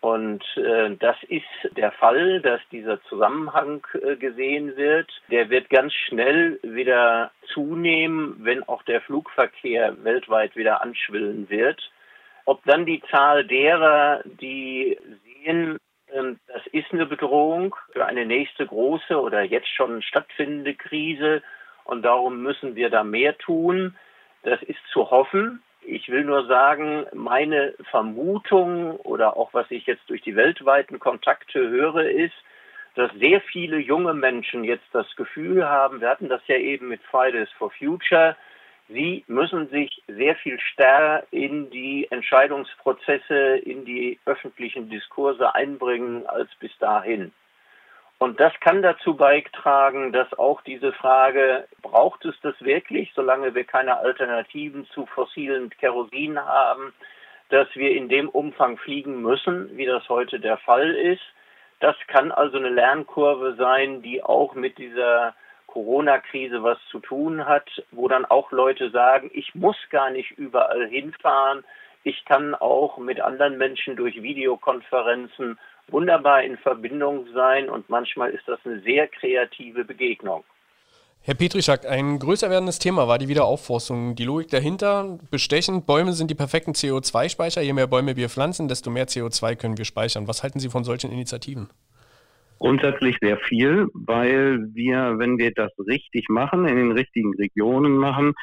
Und 0.00 0.44
äh, 0.56 0.94
das 0.96 1.16
ist 1.24 1.76
der 1.76 1.90
Fall, 1.90 2.40
dass 2.40 2.60
dieser 2.70 3.02
Zusammenhang 3.04 3.84
äh, 3.94 4.14
gesehen 4.14 4.76
wird. 4.76 5.10
Der 5.28 5.50
wird 5.50 5.70
ganz 5.70 5.92
schnell 5.92 6.60
wieder 6.62 7.32
zunehmen, 7.52 8.36
wenn 8.38 8.62
auch 8.62 8.82
der 8.84 9.00
Flugverkehr 9.00 9.96
weltweit 10.04 10.54
wieder 10.54 10.82
anschwillen 10.82 11.50
wird. 11.50 11.80
Ob 12.44 12.64
dann 12.64 12.86
die 12.86 13.02
Zahl 13.10 13.44
derer, 13.44 14.22
die 14.24 14.96
sehen, 15.24 15.78
äh, 16.06 16.34
das 16.46 16.66
ist 16.70 16.92
eine 16.92 17.06
Bedrohung 17.06 17.74
für 17.92 18.06
eine 18.06 18.24
nächste 18.24 18.66
große 18.66 19.20
oder 19.20 19.42
jetzt 19.42 19.68
schon 19.74 20.02
stattfindende 20.02 20.74
Krise 20.74 21.42
und 21.84 22.02
darum 22.02 22.42
müssen 22.42 22.76
wir 22.76 22.90
da 22.90 23.02
mehr 23.02 23.36
tun, 23.38 23.96
das 24.42 24.62
ist 24.62 24.78
zu 24.92 25.10
hoffen. 25.10 25.62
Ich 25.90 26.10
will 26.10 26.22
nur 26.24 26.44
sagen, 26.44 27.06
meine 27.14 27.72
Vermutung 27.90 28.96
oder 28.98 29.38
auch 29.38 29.54
was 29.54 29.70
ich 29.70 29.86
jetzt 29.86 30.02
durch 30.10 30.20
die 30.20 30.36
weltweiten 30.36 30.98
Kontakte 30.98 31.66
höre, 31.66 32.10
ist, 32.10 32.34
dass 32.94 33.10
sehr 33.14 33.40
viele 33.40 33.78
junge 33.78 34.12
Menschen 34.12 34.64
jetzt 34.64 34.84
das 34.92 35.06
Gefühl 35.16 35.66
haben, 35.66 36.02
wir 36.02 36.10
hatten 36.10 36.28
das 36.28 36.42
ja 36.46 36.56
eben 36.56 36.88
mit 36.88 37.00
Fridays 37.04 37.48
for 37.52 37.70
Future, 37.70 38.36
sie 38.90 39.24
müssen 39.28 39.70
sich 39.70 40.02
sehr 40.08 40.36
viel 40.36 40.60
stärker 40.60 41.26
in 41.30 41.70
die 41.70 42.06
Entscheidungsprozesse, 42.10 43.56
in 43.56 43.86
die 43.86 44.18
öffentlichen 44.26 44.90
Diskurse 44.90 45.54
einbringen 45.54 46.26
als 46.26 46.50
bis 46.60 46.76
dahin. 46.80 47.32
Und 48.18 48.40
das 48.40 48.52
kann 48.60 48.82
dazu 48.82 49.14
beitragen, 49.14 50.12
dass 50.12 50.32
auch 50.36 50.60
diese 50.62 50.92
Frage, 50.92 51.68
braucht 51.82 52.24
es 52.24 52.34
das 52.42 52.60
wirklich, 52.60 53.12
solange 53.14 53.54
wir 53.54 53.64
keine 53.64 53.98
Alternativen 53.98 54.86
zu 54.86 55.06
fossilen 55.06 55.70
Kerosin 55.70 56.38
haben, 56.38 56.92
dass 57.50 57.68
wir 57.74 57.92
in 57.92 58.08
dem 58.08 58.28
Umfang 58.28 58.76
fliegen 58.76 59.22
müssen, 59.22 59.76
wie 59.76 59.86
das 59.86 60.08
heute 60.08 60.40
der 60.40 60.58
Fall 60.58 60.90
ist. 60.90 61.22
Das 61.78 61.94
kann 62.08 62.32
also 62.32 62.58
eine 62.58 62.70
Lernkurve 62.70 63.54
sein, 63.56 64.02
die 64.02 64.22
auch 64.22 64.54
mit 64.54 64.78
dieser 64.78 65.34
Corona-Krise 65.68 66.62
was 66.64 66.78
zu 66.90 66.98
tun 66.98 67.46
hat, 67.46 67.70
wo 67.92 68.08
dann 68.08 68.24
auch 68.24 68.50
Leute 68.50 68.90
sagen, 68.90 69.30
ich 69.32 69.54
muss 69.54 69.76
gar 69.90 70.10
nicht 70.10 70.32
überall 70.32 70.88
hinfahren, 70.88 71.62
ich 72.02 72.24
kann 72.24 72.54
auch 72.54 72.98
mit 72.98 73.20
anderen 73.20 73.58
Menschen 73.58 73.94
durch 73.94 74.22
Videokonferenzen 74.22 75.58
wunderbar 75.92 76.42
in 76.42 76.56
Verbindung 76.58 77.26
sein 77.34 77.68
und 77.68 77.88
manchmal 77.88 78.30
ist 78.30 78.46
das 78.46 78.58
eine 78.64 78.80
sehr 78.80 79.08
kreative 79.08 79.84
Begegnung. 79.84 80.44
Herr 81.22 81.34
Petrischak, 81.34 81.84
ein 81.84 82.18
größer 82.18 82.48
werdendes 82.48 82.78
Thema 82.78 83.06
war 83.06 83.18
die 83.18 83.28
Wiederaufforstung. 83.28 84.14
Die 84.14 84.24
Logik 84.24 84.48
dahinter, 84.48 85.18
bestechend, 85.30 85.84
Bäume 85.84 86.12
sind 86.12 86.30
die 86.30 86.34
perfekten 86.34 86.72
CO2-Speicher. 86.72 87.60
Je 87.60 87.72
mehr 87.72 87.86
Bäume 87.86 88.16
wir 88.16 88.30
pflanzen, 88.30 88.68
desto 88.68 88.90
mehr 88.90 89.06
CO2 89.06 89.56
können 89.56 89.76
wir 89.76 89.84
speichern. 89.84 90.26
Was 90.26 90.42
halten 90.42 90.58
Sie 90.58 90.70
von 90.70 90.84
solchen 90.84 91.10
Initiativen? 91.10 91.68
Grundsätzlich 92.60 93.16
sehr 93.20 93.36
viel, 93.36 93.88
weil 93.92 94.68
wir, 94.72 95.18
wenn 95.18 95.38
wir 95.38 95.52
das 95.52 95.70
richtig 95.86 96.28
machen, 96.28 96.66
in 96.66 96.76
den 96.76 96.92
richtigen 96.92 97.34
Regionen 97.34 97.96
machen, 97.96 98.34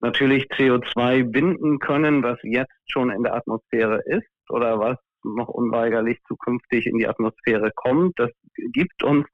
natürlich 0.00 0.44
CO2 0.50 1.24
binden 1.24 1.78
können, 1.78 2.22
was 2.22 2.38
jetzt 2.42 2.74
schon 2.86 3.10
in 3.10 3.22
der 3.22 3.34
Atmosphäre 3.34 4.02
ist 4.04 4.28
oder 4.50 4.78
was 4.78 4.98
noch 5.34 5.48
unweigerlich 5.48 6.18
zukünftig 6.26 6.86
in 6.86 6.98
die 6.98 7.08
Atmosphäre 7.08 7.72
kommt. 7.74 8.18
Das 8.18 8.30
gibt 8.72 9.02
uns 9.02 9.26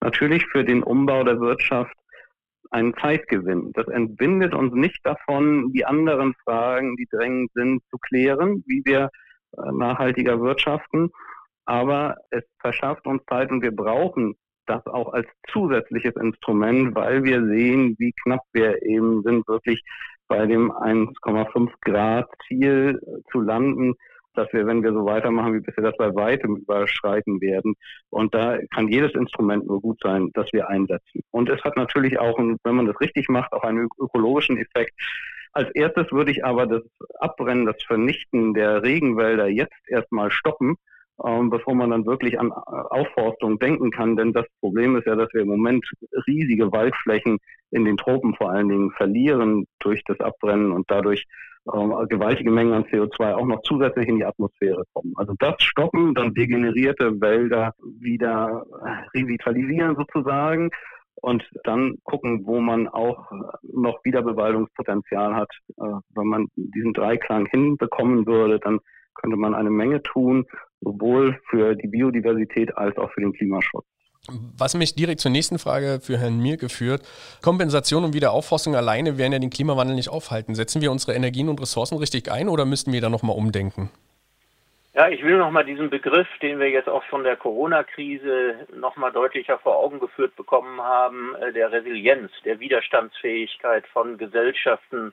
natürlich 0.00 0.46
für 0.46 0.64
den 0.64 0.82
Umbau 0.82 1.24
der 1.24 1.40
Wirtschaft 1.40 1.94
einen 2.70 2.94
Zeitgewinn. 2.96 3.72
Das 3.74 3.86
entbindet 3.88 4.54
uns 4.54 4.74
nicht 4.74 5.04
davon, 5.04 5.72
die 5.72 5.84
anderen 5.84 6.34
Fragen, 6.44 6.96
die 6.96 7.06
drängend 7.10 7.52
sind, 7.54 7.82
zu 7.90 7.98
klären, 7.98 8.64
wie 8.66 8.82
wir 8.84 9.10
äh, 9.56 9.72
nachhaltiger 9.72 10.40
wirtschaften. 10.40 11.10
Aber 11.64 12.16
es 12.30 12.44
verschafft 12.60 13.06
uns 13.06 13.22
Zeit 13.28 13.50
und 13.50 13.62
wir 13.62 13.74
brauchen 13.74 14.34
das 14.66 14.84
auch 14.86 15.12
als 15.12 15.28
zusätzliches 15.48 16.14
Instrument, 16.16 16.94
weil 16.94 17.22
wir 17.24 17.44
sehen, 17.46 17.94
wie 17.98 18.12
knapp 18.24 18.42
wir 18.52 18.82
eben 18.82 19.22
sind, 19.22 19.46
wirklich 19.46 19.82
bei 20.28 20.46
dem 20.46 20.72
1,5 20.72 21.70
Grad 21.82 22.28
Ziel 22.46 23.00
zu 23.30 23.40
landen 23.40 23.94
dass 24.36 24.52
wir, 24.52 24.66
wenn 24.66 24.82
wir 24.82 24.92
so 24.92 25.04
weitermachen 25.04 25.54
wie 25.54 25.60
bisher, 25.60 25.84
das 25.84 25.96
bei 25.96 26.14
weitem 26.14 26.56
überschreiten 26.56 27.40
werden. 27.40 27.74
Und 28.10 28.34
da 28.34 28.58
kann 28.74 28.88
jedes 28.88 29.14
Instrument 29.14 29.66
nur 29.66 29.80
gut 29.80 29.98
sein, 30.02 30.30
das 30.34 30.52
wir 30.52 30.68
einsetzen. 30.68 31.22
Und 31.30 31.48
es 31.48 31.62
hat 31.64 31.76
natürlich 31.76 32.18
auch, 32.18 32.38
wenn 32.38 32.74
man 32.74 32.86
das 32.86 33.00
richtig 33.00 33.28
macht, 33.28 33.52
auch 33.52 33.62
einen 33.62 33.88
ökologischen 33.98 34.58
Effekt. 34.58 34.94
Als 35.52 35.70
erstes 35.70 36.12
würde 36.12 36.30
ich 36.30 36.44
aber 36.44 36.66
das 36.66 36.82
Abbrennen, 37.18 37.64
das 37.64 37.82
Vernichten 37.82 38.52
der 38.52 38.82
Regenwälder 38.82 39.48
jetzt 39.48 39.88
erstmal 39.88 40.30
stoppen, 40.30 40.76
ähm, 41.24 41.50
bevor 41.50 41.74
man 41.74 41.90
dann 41.90 42.06
wirklich 42.06 42.38
an 42.38 42.52
Aufforstung 42.52 43.58
denken 43.58 43.90
kann. 43.90 44.16
Denn 44.16 44.32
das 44.32 44.46
Problem 44.60 44.96
ist 44.96 45.06
ja, 45.06 45.16
dass 45.16 45.32
wir 45.32 45.42
im 45.42 45.48
Moment 45.48 45.84
riesige 46.26 46.72
Waldflächen 46.72 47.38
in 47.70 47.84
den 47.84 47.96
Tropen 47.96 48.34
vor 48.34 48.50
allen 48.50 48.68
Dingen 48.68 48.90
verlieren 48.92 49.66
durch 49.80 50.02
das 50.04 50.20
Abbrennen 50.20 50.72
und 50.72 50.90
dadurch 50.90 51.24
ähm, 51.72 51.94
gewaltige 52.08 52.50
Mengen 52.50 52.74
an 52.74 52.84
CO2 52.84 53.34
auch 53.34 53.46
noch 53.46 53.62
zusätzlich 53.62 54.08
in 54.08 54.16
die 54.16 54.24
Atmosphäre 54.24 54.84
kommen. 54.92 55.14
Also 55.16 55.34
das 55.38 55.56
stoppen, 55.58 56.14
dann 56.14 56.34
degenerierte 56.34 57.20
Wälder 57.20 57.74
wieder 57.82 58.64
revitalisieren 59.14 59.96
sozusagen 59.96 60.70
und 61.22 61.48
dann 61.64 61.98
gucken, 62.04 62.46
wo 62.46 62.60
man 62.60 62.88
auch 62.88 63.30
noch 63.62 64.04
Wiederbewaldungspotenzial 64.04 65.34
hat. 65.34 65.50
Äh, 65.78 66.00
wenn 66.14 66.26
man 66.26 66.46
diesen 66.54 66.92
Dreiklang 66.92 67.46
hinbekommen 67.46 68.26
würde, 68.26 68.60
dann 68.60 68.80
könnte 69.20 69.36
man 69.36 69.54
eine 69.54 69.70
Menge 69.70 70.02
tun, 70.02 70.46
sowohl 70.80 71.38
für 71.48 71.74
die 71.74 71.88
Biodiversität 71.88 72.76
als 72.76 72.96
auch 72.98 73.10
für 73.12 73.20
den 73.20 73.32
Klimaschutz. 73.32 73.84
Was 74.58 74.74
mich 74.74 74.94
direkt 74.94 75.20
zur 75.20 75.30
nächsten 75.30 75.58
Frage 75.58 76.00
für 76.02 76.18
Herrn 76.18 76.40
Mirke 76.40 76.68
führt. 76.68 77.02
Kompensation 77.42 78.04
und 78.04 78.14
Wiederaufforstung 78.14 78.74
alleine 78.74 79.18
werden 79.18 79.32
ja 79.32 79.38
den 79.38 79.50
Klimawandel 79.50 79.94
nicht 79.94 80.10
aufhalten. 80.10 80.54
Setzen 80.54 80.82
wir 80.82 80.90
unsere 80.90 81.14
Energien 81.14 81.48
und 81.48 81.60
Ressourcen 81.60 81.98
richtig 81.98 82.30
ein 82.30 82.48
oder 82.48 82.64
müssten 82.64 82.92
wir 82.92 83.00
da 83.00 83.08
nochmal 83.08 83.36
umdenken? 83.36 83.90
Ja, 84.94 85.10
ich 85.10 85.22
will 85.22 85.36
nochmal 85.36 85.66
diesen 85.66 85.90
Begriff, 85.90 86.26
den 86.40 86.58
wir 86.58 86.70
jetzt 86.70 86.88
auch 86.88 87.04
von 87.04 87.22
der 87.22 87.36
Corona-Krise 87.36 88.66
nochmal 88.74 89.12
deutlicher 89.12 89.58
vor 89.58 89.76
Augen 89.76 90.00
geführt 90.00 90.34
bekommen 90.36 90.80
haben, 90.80 91.34
äh, 91.34 91.52
der 91.52 91.70
Resilienz, 91.70 92.32
der 92.46 92.60
Widerstandsfähigkeit 92.60 93.86
von 93.88 94.16
Gesellschaften 94.16 95.12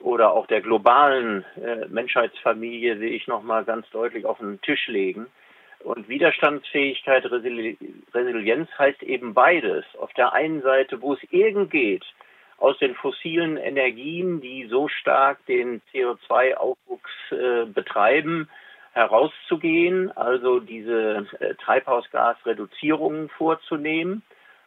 oder 0.00 0.32
auch 0.32 0.46
der 0.46 0.60
globalen 0.60 1.44
äh, 1.56 1.86
Menschheitsfamilie, 1.88 3.00
will 3.00 3.12
ich 3.12 3.26
nochmal 3.26 3.64
ganz 3.64 3.88
deutlich 3.90 4.24
auf 4.24 4.38
den 4.38 4.60
Tisch 4.60 4.86
legen. 4.88 5.26
Und 5.80 6.08
Widerstandsfähigkeit, 6.08 7.24
Resili 7.30 7.78
Resilienz 8.12 8.68
heißt 8.78 9.02
eben 9.02 9.34
beides. 9.34 9.84
Auf 9.98 10.12
der 10.14 10.32
einen 10.32 10.62
Seite, 10.62 11.00
wo 11.00 11.14
es 11.14 11.20
irgend 11.30 11.70
geht, 11.70 12.04
aus 12.58 12.78
den 12.78 12.94
fossilen 12.94 13.56
Energien, 13.56 14.40
die 14.40 14.66
so 14.66 14.88
stark 14.88 15.44
den 15.46 15.82
CO2-Aufwuchs 15.92 17.10
äh, 17.30 17.66
betreiben, 17.66 18.48
herauszugehen, 18.92 20.10
also 20.16 20.60
diese 20.60 21.26
äh, 21.38 21.54
Treibhausgasreduzierungen 21.56 23.28
vorzunehmen, 23.28 24.22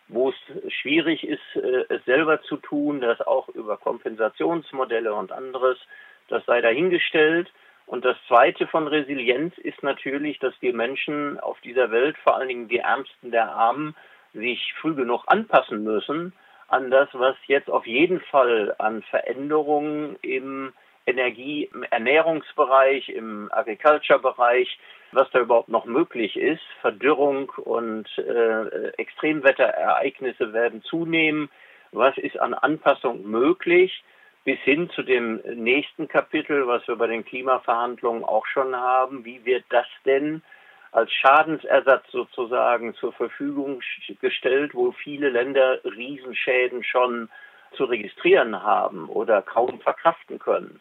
wo 0.10 0.30
es 0.30 0.74
schwierig 0.74 1.26
ist, 1.26 1.56
äh, 1.56 1.86
es 1.90 2.04
selber 2.06 2.42
zu 2.42 2.58
tun, 2.58 3.00
das 3.00 3.22
auch 3.22 3.48
über 3.50 3.78
Kompensationsmodelle 3.78 5.14
und 5.14 5.32
anderes, 5.32 5.78
das 6.28 6.46
sei 6.46 6.62
dahingestellt. 6.62 7.50
Und 7.86 8.06
das 8.06 8.18
Zweite 8.28 8.68
von 8.68 8.88
Resilienz 8.88 9.58
ist 9.58 9.82
natürlich, 9.82 10.38
dass 10.40 10.54
die 10.62 10.74
Menschen 10.74 11.40
auf 11.40 11.60
dieser 11.62 11.90
Welt, 11.92 12.18
vor 12.18 12.36
allen 12.36 12.48
Dingen 12.48 12.68
die 12.68 12.80
Ärmsten 12.80 13.32
der 13.32 13.52
Armen, 13.52 13.96
sich 14.34 14.74
früh 14.80 14.94
genug 14.94 15.24
anpassen 15.28 15.84
müssen 15.84 16.34
an 16.68 16.92
das, 16.92 17.10
was 17.14 17.36
jetzt 17.48 17.70
auf 17.70 17.88
jeden 17.88 18.20
Fall 18.22 18.76
an 18.78 19.02
Veränderungen 19.04 20.18
im 20.22 20.72
Energie, 21.10 21.70
im 21.74 21.84
Ernährungsbereich, 21.84 23.10
im 23.10 23.50
Agriculture-Bereich, 23.52 24.80
was 25.12 25.30
da 25.32 25.40
überhaupt 25.40 25.70
noch 25.70 25.86
möglich 25.86 26.38
ist. 26.38 26.62
Verdürrung 26.82 27.50
und 27.50 28.08
äh, 28.18 28.90
Extremwetterereignisse 28.98 30.54
werden 30.54 30.82
zunehmen. 30.84 31.50
Was 31.92 32.18
ist 32.18 32.40
an 32.40 32.54
Anpassung 32.54 33.30
möglich? 33.30 34.04
Bis 34.46 34.60
hin 34.60 34.90
zu 34.92 35.04
dem 35.04 35.42
nächsten 35.56 36.08
Kapitel, 36.08 36.68
was 36.68 36.88
wir 36.88 36.96
bei 36.96 37.08
den 37.08 37.26
Klimaverhandlungen 37.26 38.24
auch 38.24 38.46
schon 38.46 38.76
haben. 38.76 39.26
Wie 39.26 39.44
wird 39.46 39.66
das 39.70 39.88
denn 40.06 40.42
als 40.92 41.12
Schadensersatz 41.12 42.06
sozusagen 42.12 42.96
zur 42.96 43.14
Verfügung 43.14 43.82
gestellt, 44.22 44.74
wo 44.74 44.92
viele 44.92 45.30
Länder 45.30 45.80
Riesenschäden 45.84 46.84
schon 46.84 47.30
zu 47.76 47.86
registrieren 47.86 48.64
haben 48.64 49.08
oder 49.10 49.42
kaum 49.42 49.80
verkraften 49.80 50.40
können. 50.40 50.80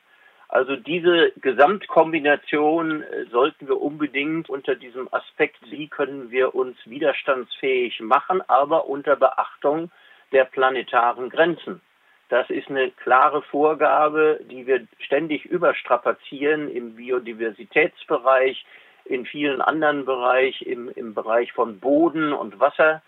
Also 0.48 0.76
diese 0.76 1.32
Gesamtkombination 1.42 3.02
äh, 3.02 3.26
sollten 3.30 3.68
wir 3.68 3.80
unbedingt 3.80 4.48
unter 4.48 4.74
diesem 4.74 5.12
Aspekt, 5.12 5.58
wie 5.70 5.88
können 5.88 6.30
wir 6.30 6.54
uns 6.54 6.78
widerstandsfähig 6.86 8.00
machen, 8.00 8.42
aber 8.48 8.88
unter 8.88 9.16
Beachtung 9.16 9.90
der 10.32 10.46
planetaren 10.46 11.28
Grenzen. 11.28 11.82
Das 12.30 12.48
ist 12.48 12.68
eine 12.68 12.90
klare 12.90 13.42
Vorgabe, 13.42 14.40
die 14.50 14.66
wir 14.66 14.86
ständig 14.98 15.44
überstrapazieren 15.44 16.70
im 16.70 16.96
Biodiversitätsbereich, 16.96 18.64
in 19.04 19.24
vielen 19.24 19.62
anderen 19.62 20.04
Bereichen, 20.04 20.66
im, 20.66 20.88
im 20.90 21.14
Bereich 21.14 21.52
von 21.52 21.78
Boden 21.78 22.32
und 22.32 22.58
Wasser. 22.60 23.02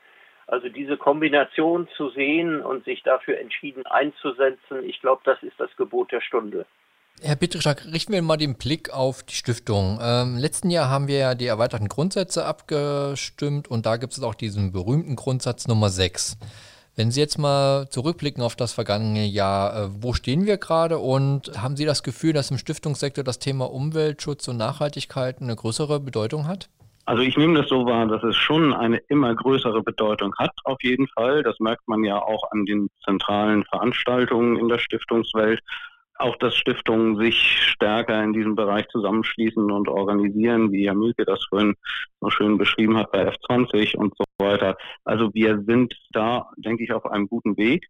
Also 0.46 0.68
diese 0.68 0.96
Kombination 0.96 1.88
zu 1.96 2.10
sehen 2.10 2.62
und 2.62 2.84
sich 2.84 3.02
dafür 3.02 3.38
entschieden 3.38 3.86
einzusetzen, 3.86 4.84
ich 4.84 5.00
glaube, 5.00 5.22
das 5.24 5.42
ist 5.42 5.58
das 5.60 5.74
Gebot 5.76 6.12
der 6.12 6.22
Stunde. 6.22 6.66
Herr 7.22 7.36
Petrischak, 7.36 7.84
richten 7.92 8.14
wir 8.14 8.22
mal 8.22 8.38
den 8.38 8.56
Blick 8.56 8.94
auf 8.94 9.22
die 9.22 9.34
Stiftung. 9.34 9.98
Ähm, 10.02 10.38
letzten 10.38 10.70
Jahr 10.70 10.88
haben 10.88 11.06
wir 11.06 11.18
ja 11.18 11.34
die 11.34 11.46
erweiterten 11.46 11.88
Grundsätze 11.88 12.46
abgestimmt 12.46 13.68
und 13.68 13.84
da 13.84 13.98
gibt 13.98 14.14
es 14.14 14.22
auch 14.22 14.34
diesen 14.34 14.72
berühmten 14.72 15.16
Grundsatz 15.16 15.68
Nummer 15.68 15.90
6. 15.90 16.38
Wenn 16.96 17.10
Sie 17.10 17.20
jetzt 17.20 17.38
mal 17.38 17.88
zurückblicken 17.90 18.42
auf 18.42 18.56
das 18.56 18.72
vergangene 18.72 19.26
Jahr, 19.26 19.76
äh, 19.76 19.88
wo 20.00 20.14
stehen 20.14 20.46
wir 20.46 20.56
gerade 20.56 20.98
und 20.98 21.62
haben 21.62 21.76
Sie 21.76 21.84
das 21.84 22.02
Gefühl, 22.02 22.32
dass 22.32 22.50
im 22.50 22.56
Stiftungssektor 22.56 23.22
das 23.22 23.38
Thema 23.38 23.70
Umweltschutz 23.70 24.48
und 24.48 24.56
Nachhaltigkeit 24.56 25.42
eine 25.42 25.56
größere 25.56 26.00
Bedeutung 26.00 26.48
hat? 26.48 26.70
Also 27.04 27.22
ich 27.22 27.36
nehme 27.36 27.60
das 27.60 27.68
so 27.68 27.84
wahr, 27.84 28.06
dass 28.06 28.22
es 28.22 28.36
schon 28.36 28.72
eine 28.72 28.98
immer 29.08 29.34
größere 29.34 29.82
Bedeutung 29.82 30.32
hat, 30.38 30.52
auf 30.64 30.82
jeden 30.82 31.08
Fall. 31.08 31.42
Das 31.42 31.58
merkt 31.58 31.86
man 31.86 32.02
ja 32.02 32.16
auch 32.16 32.50
an 32.50 32.64
den 32.64 32.88
zentralen 33.04 33.64
Veranstaltungen 33.64 34.56
in 34.56 34.68
der 34.68 34.78
Stiftungswelt 34.78 35.60
auch, 36.20 36.36
dass 36.36 36.54
Stiftungen 36.54 37.16
sich 37.16 37.36
stärker 37.62 38.22
in 38.22 38.32
diesem 38.32 38.54
Bereich 38.54 38.86
zusammenschließen 38.88 39.70
und 39.70 39.88
organisieren, 39.88 40.72
wie 40.72 40.86
Herr 40.86 40.94
Milke 40.94 41.24
das 41.24 41.44
vorhin 41.48 41.74
so 42.20 42.30
schön 42.30 42.58
beschrieben 42.58 42.96
hat 42.96 43.12
bei 43.12 43.28
F20 43.28 43.96
und 43.96 44.14
so 44.16 44.24
weiter. 44.38 44.76
Also 45.04 45.32
wir 45.34 45.62
sind 45.66 45.94
da, 46.12 46.50
denke 46.56 46.84
ich, 46.84 46.92
auf 46.92 47.06
einem 47.06 47.28
guten 47.28 47.56
Weg. 47.56 47.86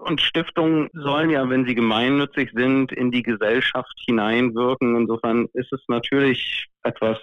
Und 0.00 0.20
Stiftungen 0.20 0.90
sollen 0.92 1.30
ja, 1.30 1.48
wenn 1.48 1.66
sie 1.66 1.74
gemeinnützig 1.74 2.50
sind, 2.54 2.92
in 2.92 3.10
die 3.10 3.22
Gesellschaft 3.22 3.94
hineinwirken. 4.06 4.94
Insofern 4.96 5.46
ist 5.54 5.72
es 5.72 5.80
natürlich 5.88 6.66
etwas, 6.82 7.18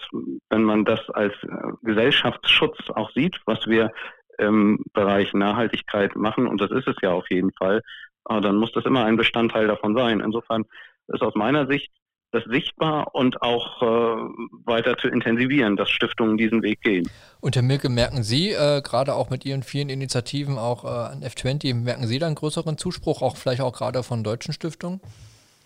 wenn 0.49 0.63
man 0.63 0.84
das 0.84 1.08
als 1.12 1.34
äh, 1.43 1.47
Gesellschaftsschutz 1.84 2.78
auch 2.95 3.12
sieht, 3.12 3.39
was 3.45 3.65
wir 3.67 3.91
im 4.39 4.84
Bereich 4.93 5.34
Nachhaltigkeit 5.34 6.15
machen, 6.15 6.47
und 6.47 6.60
das 6.60 6.71
ist 6.71 6.88
es 6.88 6.95
ja 7.02 7.12
auf 7.12 7.30
jeden 7.30 7.52
Fall, 7.54 7.82
dann 8.25 8.55
muss 8.55 8.71
das 8.73 8.86
immer 8.86 9.05
ein 9.05 9.17
Bestandteil 9.17 9.67
davon 9.67 9.95
sein. 9.95 10.19
Insofern 10.19 10.65
ist 11.07 11.21
aus 11.21 11.36
meiner 11.36 11.67
Sicht 11.67 11.91
das 12.33 12.43
sichtbar 12.45 13.13
und 13.13 13.41
auch 13.43 13.81
äh, 13.81 13.86
weiter 14.65 14.97
zu 14.97 15.07
intensivieren, 15.07 15.77
dass 15.77 15.89
Stiftungen 15.91 16.36
diesen 16.36 16.63
Weg 16.63 16.81
gehen. 16.81 17.07
Und 17.41 17.55
Herr 17.55 17.62
Milke, 17.62 17.89
merken 17.89 18.23
Sie, 18.23 18.49
äh, 18.49 18.81
gerade 18.81 19.13
auch 19.13 19.29
mit 19.29 19.45
Ihren 19.45 19.62
vielen 19.62 19.89
Initiativen 19.89 20.57
auch 20.57 20.83
äh, 20.83 20.88
an 20.88 21.21
F20, 21.21 21.75
merken 21.75 22.07
Sie 22.07 22.17
da 22.17 22.25
einen 22.25 22.36
größeren 22.36 22.77
Zuspruch, 22.77 23.21
auch 23.21 23.38
vielleicht 23.38 23.62
auch 23.62 23.73
gerade 23.73 24.01
von 24.01 24.23
deutschen 24.23 24.53
Stiftungen? 24.53 24.99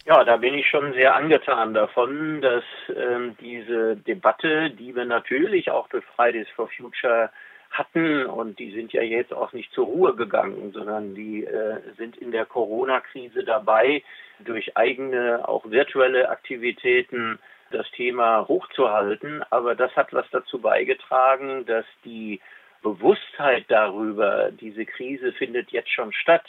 Ja, 0.05 0.23
da 0.23 0.37
bin 0.37 0.53
ich 0.53 0.67
schon 0.67 0.93
sehr 0.93 1.15
angetan 1.15 1.73
davon, 1.73 2.41
dass 2.41 2.63
ähm, 2.95 3.35
diese 3.41 3.97
Debatte, 3.97 4.71
die 4.71 4.95
wir 4.95 5.05
natürlich 5.05 5.69
auch 5.71 5.87
durch 5.89 6.03
Fridays 6.15 6.47
for 6.55 6.69
Future 6.69 7.29
hatten 7.71 8.25
und 8.25 8.59
die 8.59 8.71
sind 8.71 8.93
ja 8.93 9.01
jetzt 9.01 9.33
auch 9.33 9.53
nicht 9.53 9.71
zur 9.73 9.85
Ruhe 9.85 10.15
gegangen, 10.15 10.71
sondern 10.73 11.15
die 11.15 11.43
äh, 11.45 11.79
sind 11.97 12.17
in 12.17 12.31
der 12.31 12.45
Corona-Krise 12.45 13.43
dabei, 13.43 14.03
durch 14.39 14.77
eigene, 14.77 15.47
auch 15.47 15.69
virtuelle 15.69 16.29
Aktivitäten 16.29 17.39
das 17.71 17.89
Thema 17.91 18.47
hochzuhalten. 18.47 19.43
Aber 19.49 19.75
das 19.75 19.95
hat 19.95 20.13
was 20.13 20.25
dazu 20.31 20.59
beigetragen, 20.59 21.65
dass 21.65 21.85
die 22.05 22.39
Bewusstheit 22.81 23.65
darüber, 23.67 24.51
diese 24.51 24.85
Krise 24.85 25.33
findet 25.33 25.71
jetzt 25.71 25.91
schon 25.91 26.13
statt. 26.13 26.45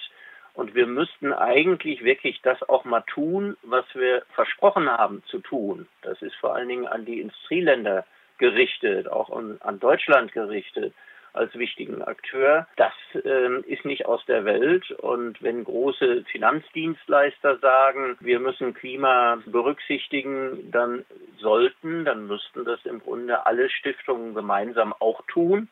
Und 0.55 0.75
wir 0.75 0.87
müssten 0.87 1.33
eigentlich 1.33 2.03
wirklich 2.03 2.41
das 2.43 2.63
auch 2.69 2.85
mal 2.85 3.03
tun, 3.03 3.57
was 3.63 3.85
wir 3.95 4.23
versprochen 4.35 4.91
haben 4.91 5.23
zu 5.27 5.39
tun. 5.39 5.87
Das 6.03 6.21
ist 6.21 6.35
vor 6.37 6.55
allen 6.55 6.69
Dingen 6.69 6.87
an 6.87 7.05
die 7.05 7.21
Industrieländer 7.21 8.05
gerichtet, 8.39 9.09
auch 9.09 9.31
an, 9.31 9.59
an 9.61 9.79
Deutschland 9.79 10.33
gerichtet 10.33 10.95
als 11.39 11.55
wichtigen 11.55 12.03
Akteur. 12.03 12.67
Das 12.77 12.93
ähm, 13.25 13.65
ist 13.67 13.85
nicht 13.85 14.07
aus 14.07 14.25
der 14.27 14.45
Welt. 14.45 14.91
Und 14.91 15.43
wenn 15.43 15.65
große 15.65 16.25
Finanzdienstleister 16.31 17.59
sagen, 17.59 18.17
wir 18.21 18.41
müssen 18.41 18.75
Klima 18.75 19.39
berücksichtigen, 19.47 20.71
dann 20.71 21.05
sollten, 21.39 22.05
dann 22.05 22.27
müssten 22.27 22.65
das 22.65 22.85
im 22.85 23.01
Grunde 23.01 23.47
alle 23.47 23.71
Stiftungen 23.71 24.35
gemeinsam 24.35 24.93
auch 24.99 25.23
tun. 25.29 25.69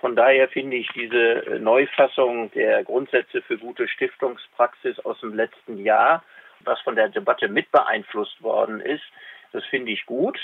Von 0.00 0.14
daher 0.14 0.48
finde 0.48 0.76
ich 0.76 0.88
diese 0.92 1.58
Neufassung 1.58 2.50
der 2.52 2.84
Grundsätze 2.84 3.40
für 3.42 3.56
gute 3.56 3.88
Stiftungspraxis 3.88 4.98
aus 5.00 5.18
dem 5.20 5.34
letzten 5.34 5.78
Jahr, 5.78 6.22
was 6.60 6.80
von 6.82 6.96
der 6.96 7.08
Debatte 7.08 7.48
mit 7.48 7.72
beeinflusst 7.72 8.42
worden 8.42 8.80
ist, 8.80 9.04
das 9.52 9.64
finde 9.66 9.92
ich 9.92 10.04
gut. 10.04 10.38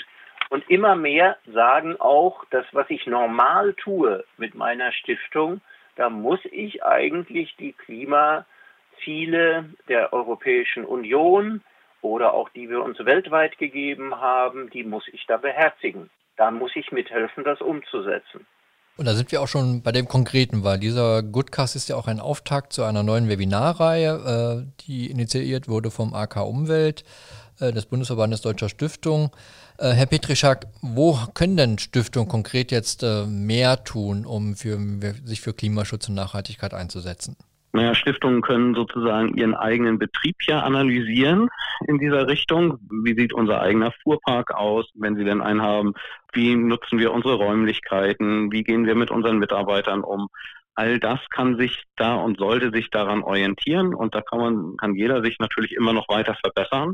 Und 0.53 0.69
immer 0.69 0.95
mehr 0.95 1.37
sagen 1.51 1.99
auch, 1.99 2.45
das, 2.51 2.63
was 2.73 2.87
ich 2.91 3.07
normal 3.07 3.73
tue 3.73 4.23
mit 4.37 4.53
meiner 4.53 4.91
Stiftung, 4.91 5.61
da 5.95 6.11
muss 6.11 6.41
ich 6.45 6.83
eigentlich 6.83 7.55
die 7.55 7.73
Klimaziele 7.73 8.45
der 9.87 10.13
Europäischen 10.13 10.85
Union 10.85 11.63
oder 12.03 12.35
auch 12.35 12.49
die 12.49 12.69
wir 12.69 12.83
uns 12.83 13.03
weltweit 13.03 13.57
gegeben 13.57 14.21
haben, 14.21 14.69
die 14.69 14.83
muss 14.83 15.07
ich 15.07 15.25
da 15.25 15.37
beherzigen. 15.37 16.11
Da 16.37 16.51
muss 16.51 16.75
ich 16.75 16.91
mithelfen, 16.91 17.43
das 17.43 17.59
umzusetzen. 17.59 18.45
Und 18.95 19.05
da 19.05 19.15
sind 19.15 19.31
wir 19.31 19.41
auch 19.41 19.47
schon 19.47 19.81
bei 19.81 19.91
dem 19.91 20.07
Konkreten, 20.07 20.63
weil 20.63 20.77
dieser 20.77 21.23
Goodcast 21.23 21.75
ist 21.75 21.89
ja 21.89 21.95
auch 21.95 22.07
ein 22.07 22.19
Auftakt 22.19 22.73
zu 22.73 22.83
einer 22.83 23.01
neuen 23.01 23.27
Webinarreihe, 23.27 24.65
äh, 24.65 24.71
die 24.81 25.09
initiiert 25.09 25.67
wurde 25.67 25.89
vom 25.89 26.13
AK 26.13 26.37
Umwelt, 26.45 27.03
äh, 27.59 27.71
des 27.71 27.87
Bundesverbandes 27.87 28.41
Deutscher 28.41 28.69
Stiftung. 28.69 29.31
Äh, 29.79 29.91
Herr 29.91 30.05
Petrischak, 30.05 30.67
wo 30.81 31.17
können 31.33 31.57
denn 31.57 31.79
Stiftungen 31.79 32.29
konkret 32.29 32.71
jetzt 32.71 33.01
äh, 33.01 33.25
mehr 33.25 33.83
tun, 33.83 34.27
um 34.27 34.55
für, 34.55 34.79
sich 35.25 35.41
für 35.41 35.53
Klimaschutz 35.53 36.07
und 36.09 36.15
Nachhaltigkeit 36.15 36.75
einzusetzen? 36.75 37.35
Naja, 37.75 37.95
Stiftungen 37.95 38.43
können 38.43 38.75
sozusagen 38.75 39.35
ihren 39.35 39.55
eigenen 39.55 39.97
Betrieb 39.97 40.35
ja 40.45 40.61
analysieren 40.61 41.49
in 41.87 41.97
dieser 41.97 42.27
Richtung. 42.27 42.77
Wie 43.03 43.15
sieht 43.15 43.33
unser 43.33 43.61
eigener 43.61 43.91
Fuhrpark 44.03 44.53
aus, 44.53 44.85
wenn 44.93 45.15
Sie 45.15 45.23
denn 45.23 45.41
einen 45.41 45.63
haben? 45.63 45.93
Wie 46.33 46.55
nutzen 46.55 46.99
wir 46.99 47.11
unsere 47.11 47.33
Räumlichkeiten? 47.33 48.51
Wie 48.51 48.63
gehen 48.63 48.85
wir 48.85 48.93
mit 48.93 49.09
unseren 49.09 49.39
Mitarbeitern 49.39 50.03
um? 50.03 50.27
All 50.75 50.99
das 50.99 51.19
kann 51.31 51.57
sich 51.57 51.83
da 51.95 52.15
und 52.15 52.37
sollte 52.37 52.69
sich 52.71 52.91
daran 52.91 53.23
orientieren 53.23 53.95
und 53.95 54.13
da 54.13 54.21
kann 54.21 54.39
man, 54.39 54.77
kann 54.77 54.93
jeder 54.93 55.23
sich 55.23 55.39
natürlich 55.39 55.73
immer 55.73 55.93
noch 55.93 56.07
weiter 56.09 56.35
verbessern. 56.35 56.93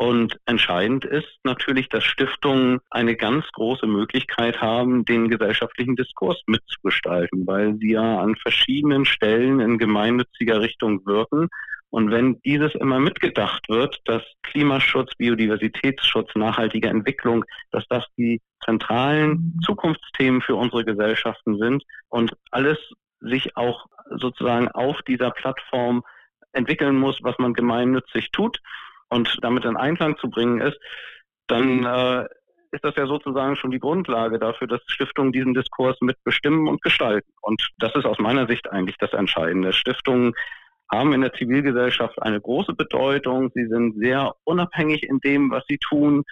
Und 0.00 0.38
entscheidend 0.46 1.04
ist 1.04 1.40
natürlich, 1.42 1.88
dass 1.88 2.04
Stiftungen 2.04 2.78
eine 2.88 3.16
ganz 3.16 3.44
große 3.52 3.88
Möglichkeit 3.88 4.60
haben, 4.60 5.04
den 5.04 5.28
gesellschaftlichen 5.28 5.96
Diskurs 5.96 6.40
mitzugestalten, 6.46 7.44
weil 7.48 7.76
sie 7.78 7.92
ja 7.94 8.20
an 8.20 8.36
verschiedenen 8.36 9.04
Stellen 9.04 9.58
in 9.58 9.76
gemeinnütziger 9.76 10.60
Richtung 10.60 11.04
wirken. 11.04 11.48
Und 11.90 12.12
wenn 12.12 12.40
dieses 12.42 12.76
immer 12.76 13.00
mitgedacht 13.00 13.68
wird, 13.68 13.98
dass 14.04 14.22
Klimaschutz, 14.44 15.16
Biodiversitätsschutz, 15.16 16.32
nachhaltige 16.36 16.88
Entwicklung, 16.88 17.44
dass 17.72 17.84
das 17.88 18.04
die 18.16 18.40
zentralen 18.64 19.58
Zukunftsthemen 19.64 20.42
für 20.42 20.54
unsere 20.54 20.84
Gesellschaften 20.84 21.58
sind 21.58 21.82
und 22.08 22.36
alles 22.52 22.78
sich 23.18 23.56
auch 23.56 23.86
sozusagen 24.10 24.68
auf 24.68 25.02
dieser 25.02 25.32
Plattform 25.32 26.04
entwickeln 26.52 26.94
muss, 26.94 27.18
was 27.22 27.36
man 27.38 27.52
gemeinnützig 27.52 28.30
tut, 28.30 28.60
und 29.08 29.38
damit 29.42 29.64
in 29.64 29.76
Einklang 29.76 30.16
zu 30.18 30.28
bringen 30.30 30.60
ist, 30.60 30.78
dann 31.46 31.84
äh, 31.84 32.28
ist 32.72 32.84
das 32.84 32.94
ja 32.96 33.06
sozusagen 33.06 33.56
schon 33.56 33.70
die 33.70 33.78
Grundlage 33.78 34.38
dafür, 34.38 34.66
dass 34.66 34.80
Stiftungen 34.86 35.32
diesen 35.32 35.54
Diskurs 35.54 35.96
mitbestimmen 36.00 36.68
und 36.68 36.82
gestalten. 36.82 37.32
Und 37.40 37.62
das 37.78 37.94
ist 37.94 38.04
aus 38.04 38.18
meiner 38.18 38.46
Sicht 38.46 38.70
eigentlich 38.70 38.96
das 38.98 39.12
Entscheidende. 39.12 39.72
Stiftungen 39.72 40.34
haben 40.90 41.12
in 41.12 41.20
der 41.20 41.32
Zivilgesellschaft 41.32 42.20
eine 42.22 42.40
große 42.40 42.74
Bedeutung. 42.74 43.50
Sie 43.54 43.66
sind 43.66 43.98
sehr 43.98 44.34
unabhängig 44.44 45.02
in 45.02 45.20
dem, 45.20 45.50
was 45.50 45.64
sie 45.68 45.78
tun. 45.78 46.24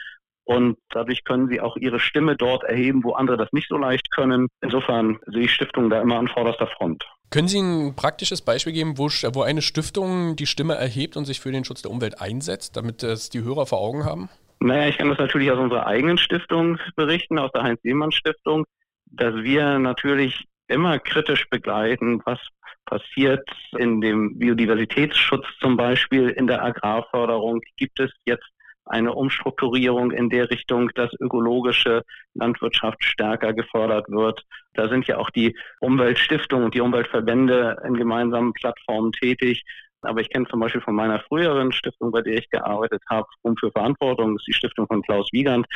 Und 0.46 0.78
dadurch 0.90 1.24
können 1.24 1.48
sie 1.48 1.60
auch 1.60 1.76
ihre 1.76 1.98
Stimme 1.98 2.36
dort 2.36 2.62
erheben, 2.62 3.02
wo 3.02 3.14
andere 3.14 3.36
das 3.36 3.52
nicht 3.52 3.68
so 3.68 3.76
leicht 3.76 4.12
können. 4.12 4.46
Insofern 4.60 5.18
sehe 5.26 5.42
ich 5.42 5.52
Stiftungen 5.52 5.90
da 5.90 6.00
immer 6.00 6.18
an 6.18 6.28
vorderster 6.28 6.68
Front. 6.68 7.04
Können 7.30 7.48
Sie 7.48 7.58
ein 7.58 7.96
praktisches 7.96 8.42
Beispiel 8.42 8.72
geben, 8.72 8.96
wo, 8.96 9.06
wo 9.06 9.42
eine 9.42 9.60
Stiftung 9.60 10.36
die 10.36 10.46
Stimme 10.46 10.76
erhebt 10.76 11.16
und 11.16 11.24
sich 11.24 11.40
für 11.40 11.50
den 11.50 11.64
Schutz 11.64 11.82
der 11.82 11.90
Umwelt 11.90 12.20
einsetzt, 12.20 12.76
damit 12.76 13.02
es 13.02 13.28
die 13.28 13.42
Hörer 13.42 13.66
vor 13.66 13.80
Augen 13.80 14.04
haben? 14.04 14.28
Naja, 14.60 14.88
ich 14.88 14.98
kann 14.98 15.08
das 15.08 15.18
natürlich 15.18 15.50
aus 15.50 15.58
unserer 15.58 15.88
eigenen 15.88 16.16
Stiftung 16.16 16.78
berichten, 16.94 17.40
aus 17.40 17.50
der 17.50 17.64
Heinz-Seemann-Stiftung, 17.64 18.64
dass 19.06 19.34
wir 19.34 19.80
natürlich 19.80 20.44
immer 20.68 21.00
kritisch 21.00 21.48
begleiten, 21.50 22.22
was 22.24 22.38
passiert 22.84 23.48
in 23.76 24.00
dem 24.00 24.38
Biodiversitätsschutz 24.38 25.44
zum 25.60 25.76
Beispiel, 25.76 26.28
in 26.28 26.46
der 26.46 26.64
Agrarförderung. 26.64 27.60
Gibt 27.76 27.98
es 27.98 28.12
jetzt 28.24 28.46
eine 28.86 29.12
Umstrukturierung 29.14 30.12
in 30.12 30.30
der 30.30 30.50
Richtung, 30.50 30.90
dass 30.94 31.10
ökologische 31.20 32.02
Landwirtschaft 32.34 33.02
stärker 33.04 33.52
gefördert 33.52 34.08
wird. 34.08 34.44
Da 34.74 34.88
sind 34.88 35.06
ja 35.06 35.18
auch 35.18 35.30
die 35.30 35.56
Umweltstiftungen 35.80 36.66
und 36.66 36.74
die 36.74 36.80
Umweltverbände 36.80 37.76
in 37.84 37.94
gemeinsamen 37.94 38.52
Plattformen 38.52 39.12
tätig. 39.12 39.64
Aber 40.02 40.20
ich 40.20 40.30
kenne 40.30 40.46
zum 40.46 40.60
Beispiel 40.60 40.80
von 40.80 40.94
meiner 40.94 41.20
früheren 41.20 41.72
Stiftung, 41.72 42.12
bei 42.12 42.22
der 42.22 42.34
ich 42.34 42.48
gearbeitet 42.50 43.02
habe, 43.10 43.26
Rum 43.44 43.56
für 43.56 43.72
Verantwortung, 43.72 44.34
das 44.34 44.42
ist 44.42 44.48
die 44.48 44.52
Stiftung 44.52 44.86
von 44.86 45.02
Klaus 45.02 45.28
Wiegand, 45.32 45.66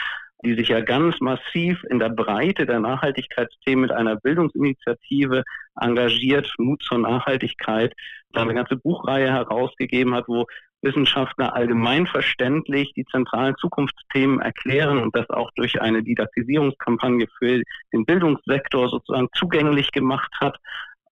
die 0.44 0.54
sich 0.54 0.68
ja 0.68 0.80
ganz 0.80 1.20
massiv 1.20 1.82
in 1.90 1.98
der 1.98 2.08
Breite 2.08 2.66
der 2.66 2.80
Nachhaltigkeitsthemen 2.80 3.82
mit 3.82 3.92
einer 3.92 4.16
Bildungsinitiative 4.16 5.42
engagiert, 5.80 6.52
Mut 6.58 6.82
zur 6.82 6.98
Nachhaltigkeit, 6.98 7.94
da 8.32 8.42
eine 8.42 8.54
ganze 8.54 8.76
Buchreihe 8.76 9.30
herausgegeben 9.30 10.14
hat, 10.14 10.28
wo 10.28 10.46
Wissenschaftler 10.82 11.54
allgemein 11.54 12.06
verständlich 12.06 12.92
die 12.94 13.04
zentralen 13.04 13.54
Zukunftsthemen 13.56 14.40
erklären 14.40 14.98
und 14.98 15.14
das 15.14 15.28
auch 15.30 15.50
durch 15.56 15.80
eine 15.80 16.02
Didaktisierungskampagne 16.02 17.26
für 17.38 17.62
den 17.92 18.06
Bildungssektor 18.06 18.88
sozusagen 18.88 19.28
zugänglich 19.34 19.92
gemacht 19.92 20.32
hat. 20.40 20.56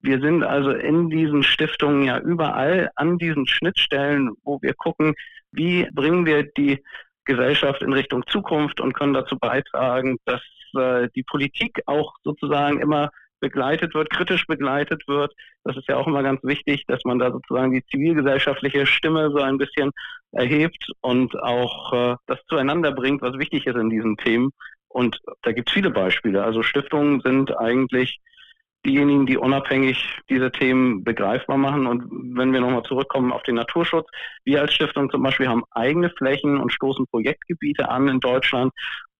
Wir 0.01 0.19
sind 0.21 0.43
also 0.43 0.71
in 0.71 1.09
diesen 1.09 1.43
Stiftungen 1.43 2.03
ja 2.03 2.19
überall 2.19 2.89
an 2.95 3.17
diesen 3.17 3.45
Schnittstellen, 3.47 4.31
wo 4.43 4.59
wir 4.61 4.73
gucken, 4.73 5.13
wie 5.51 5.87
bringen 5.93 6.25
wir 6.25 6.43
die 6.43 6.83
Gesellschaft 7.29 7.81
in 7.83 7.93
Richtung 7.93 8.25
Zukunft 8.27 8.81
und 8.81 8.93
können 8.93 9.13
dazu 9.13 9.37
beitragen, 9.37 10.17
dass 10.25 10.41
äh, 10.75 11.07
die 11.15 11.23
Politik 11.23 11.81
auch 11.85 12.15
sozusagen 12.23 12.81
immer 12.81 13.11
begleitet 13.39 13.93
wird, 13.93 14.09
kritisch 14.09 14.47
begleitet 14.47 15.07
wird. 15.07 15.31
Das 15.63 15.77
ist 15.77 15.87
ja 15.87 15.95
auch 15.95 16.07
immer 16.07 16.23
ganz 16.23 16.43
wichtig, 16.43 16.85
dass 16.87 17.03
man 17.05 17.19
da 17.19 17.31
sozusagen 17.31 17.71
die 17.71 17.85
zivilgesellschaftliche 17.85 18.85
Stimme 18.85 19.31
so 19.31 19.41
ein 19.41 19.57
bisschen 19.57 19.91
erhebt 20.31 20.91
und 21.01 21.39
auch 21.41 21.93
äh, 21.93 22.15
das 22.25 22.39
zueinander 22.49 22.91
bringt, 22.91 23.21
was 23.21 23.37
wichtig 23.37 23.67
ist 23.67 23.77
in 23.77 23.89
diesen 23.89 24.17
Themen. 24.17 24.49
Und 24.87 25.19
da 25.43 25.51
gibt 25.51 25.69
es 25.69 25.73
viele 25.73 25.91
Beispiele. 25.91 26.43
Also 26.43 26.63
Stiftungen 26.63 27.21
sind 27.21 27.55
eigentlich 27.55 28.19
diejenigen, 28.85 29.25
die 29.25 29.37
unabhängig 29.37 30.19
diese 30.29 30.51
Themen 30.51 31.03
begreifbar 31.03 31.57
machen. 31.57 31.85
Und 31.85 32.05
wenn 32.37 32.53
wir 32.53 32.61
nochmal 32.61 32.83
zurückkommen 32.83 33.31
auf 33.31 33.43
den 33.43 33.55
Naturschutz, 33.55 34.07
wir 34.45 34.61
als 34.61 34.73
Stiftung 34.73 35.09
zum 35.09 35.23
Beispiel 35.23 35.47
haben 35.47 35.63
eigene 35.71 36.09
Flächen 36.11 36.57
und 36.57 36.71
stoßen 36.71 37.05
Projektgebiete 37.07 37.89
an 37.89 38.07
in 38.07 38.19
Deutschland, 38.19 38.71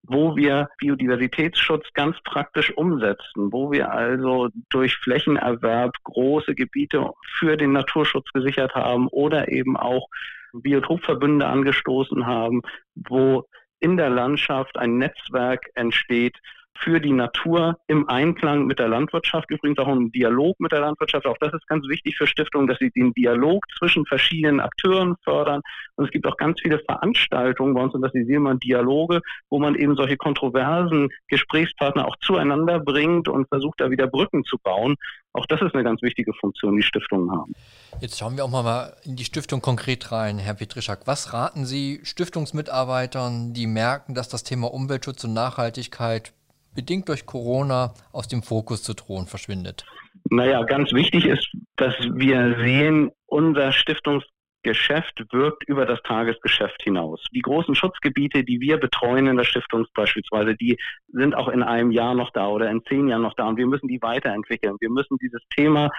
wo 0.04 0.36
wir 0.36 0.70
Biodiversitätsschutz 0.78 1.86
ganz 1.94 2.18
praktisch 2.24 2.72
umsetzen, 2.76 3.52
wo 3.52 3.72
wir 3.72 3.92
also 3.92 4.50
durch 4.70 4.96
Flächenerwerb 4.96 5.94
große 6.04 6.56
Gebiete 6.56 7.12
für 7.38 7.58
den 7.58 7.74
Naturschutz 7.74 8.32
gesichert 8.34 8.74
haben 8.76 9.08
oder 9.08 9.50
eben 9.50 9.78
auch 9.78 10.08
Biotopverbünde 10.54 11.46
angestoßen 11.46 12.26
haben, 12.26 12.62
wo 12.96 13.46
in 13.80 13.98
der 13.98 14.10
Landschaft 14.10 14.78
ein 14.78 14.98
Netzwerk 14.98 15.70
entsteht, 15.76 16.38
für 16.84 17.00
die 17.00 17.12
Natur 17.12 17.78
im 17.88 18.08
Einklang 18.08 18.66
mit 18.66 18.80
der 18.80 18.88
Landwirtschaft, 18.88 19.50
übrigens 19.52 19.78
auch 19.80 19.88
im 19.88 20.12
Dialog 20.12 20.60
mit 20.60 20.72
der 20.72 20.80
Landwirtschaft. 20.80 21.26
Auch 21.26 21.38
das 21.40 21.54
ist 21.54 21.68
ganz 21.68 21.88
wichtig 21.88 22.16
für 22.18 22.26
Stiftungen, 22.26 22.68
dass 22.68 22.80
sie 22.80 22.90
den 22.92 23.14
Dialog 23.14 23.64
zwischen 23.78 24.06
verschiedenen 24.06 24.60
Akteuren 24.60 25.16
fördern. 25.24 25.62
Und 25.96 26.06
es 26.06 26.12
gibt 26.12 26.26
auch 26.26 26.38
ganz 26.38 26.62
viele 26.62 26.80
Veranstaltungen 26.80 27.74
bei 27.74 27.82
uns 27.82 27.94
und 27.94 28.02
das 28.02 28.14
ist 28.14 28.30
immer 28.30 28.56
Dialoge, 28.56 29.22
wo 29.50 29.60
man 29.60 29.76
eben 29.76 29.96
solche 29.96 30.18
kontroversen 30.18 31.10
Gesprächspartner 31.28 32.08
auch 32.08 32.16
zueinander 32.22 32.80
bringt 32.80 33.28
und 33.28 33.48
versucht, 33.50 33.82
da 33.82 33.92
wieder 33.92 34.08
Brücken 34.08 34.46
zu 34.46 34.58
bauen. 34.58 34.96
Auch 35.34 35.46
das 35.46 35.62
ist 35.62 35.76
eine 35.76 35.84
ganz 35.84 36.02
wichtige 36.02 36.34
Funktion, 36.34 36.76
die 36.76 36.84
Stiftungen 36.84 37.32
haben. 37.32 37.54
Jetzt 38.02 38.18
schauen 38.18 38.36
wir 38.36 38.46
auch 38.46 38.50
mal 38.50 38.96
in 39.04 39.16
die 39.16 39.26
Stiftung 39.26 39.62
konkret 39.62 40.12
rein, 40.12 40.40
Herr 40.40 40.56
Petrischak. 40.56 41.06
Was 41.06 41.34
raten 41.34 41.66
Sie 41.66 42.00
Stiftungsmitarbeitern, 42.04 43.54
die 43.54 43.68
merken, 43.68 44.16
dass 44.16 44.30
das 44.30 44.44
Thema 44.44 44.74
Umweltschutz 44.74 45.24
und 45.26 45.34
Nachhaltigkeit 45.34 46.34
bedingt 46.74 47.10
durch 47.10 47.26
Corona 47.26 47.94
aus 48.12 48.28
dem 48.28 48.44
Fokus 48.44 48.84
zu 48.84 48.94
drohen 48.94 49.28
verschwindet? 49.28 49.86
Naja, 50.30 50.64
ganz 50.64 50.94
wichtig 50.94 51.26
ist, 51.26 51.48
dass 51.76 51.96
wir 52.14 52.58
sehen, 52.60 53.12
unser 53.26 53.72
Stiftungsgeschäft 53.72 55.24
wirkt 55.32 55.68
über 55.68 55.86
das 55.86 56.02
Tagesgeschäft 56.04 56.82
hinaus. 56.84 57.24
Die 57.34 57.42
großen 57.42 57.76
Schutzgebiete, 57.76 58.44
die 58.44 58.60
wir 58.60 58.78
betreuen 58.78 59.28
in 59.28 59.38
der 59.38 59.44
Stiftung 59.44 59.86
beispielsweise, 59.94 60.56
die 60.56 60.78
sind 61.08 61.36
auch 61.36 61.48
in 61.48 61.64
einem 61.64 61.92
Jahr 61.92 62.14
noch 62.16 62.32
da 62.32 62.48
oder 62.48 62.70
in 62.70 62.84
zehn 62.88 63.08
Jahren 63.08 63.22
noch 63.22 63.36
da 63.36 63.48
und 63.48 63.58
wir 63.58 63.68
müssen 63.68 63.88
die 63.88 64.02
weiterentwickeln. 64.02 64.76
Wir 64.80 64.90
müssen 64.90 65.18
dieses 65.22 65.42
Thema 65.56 65.90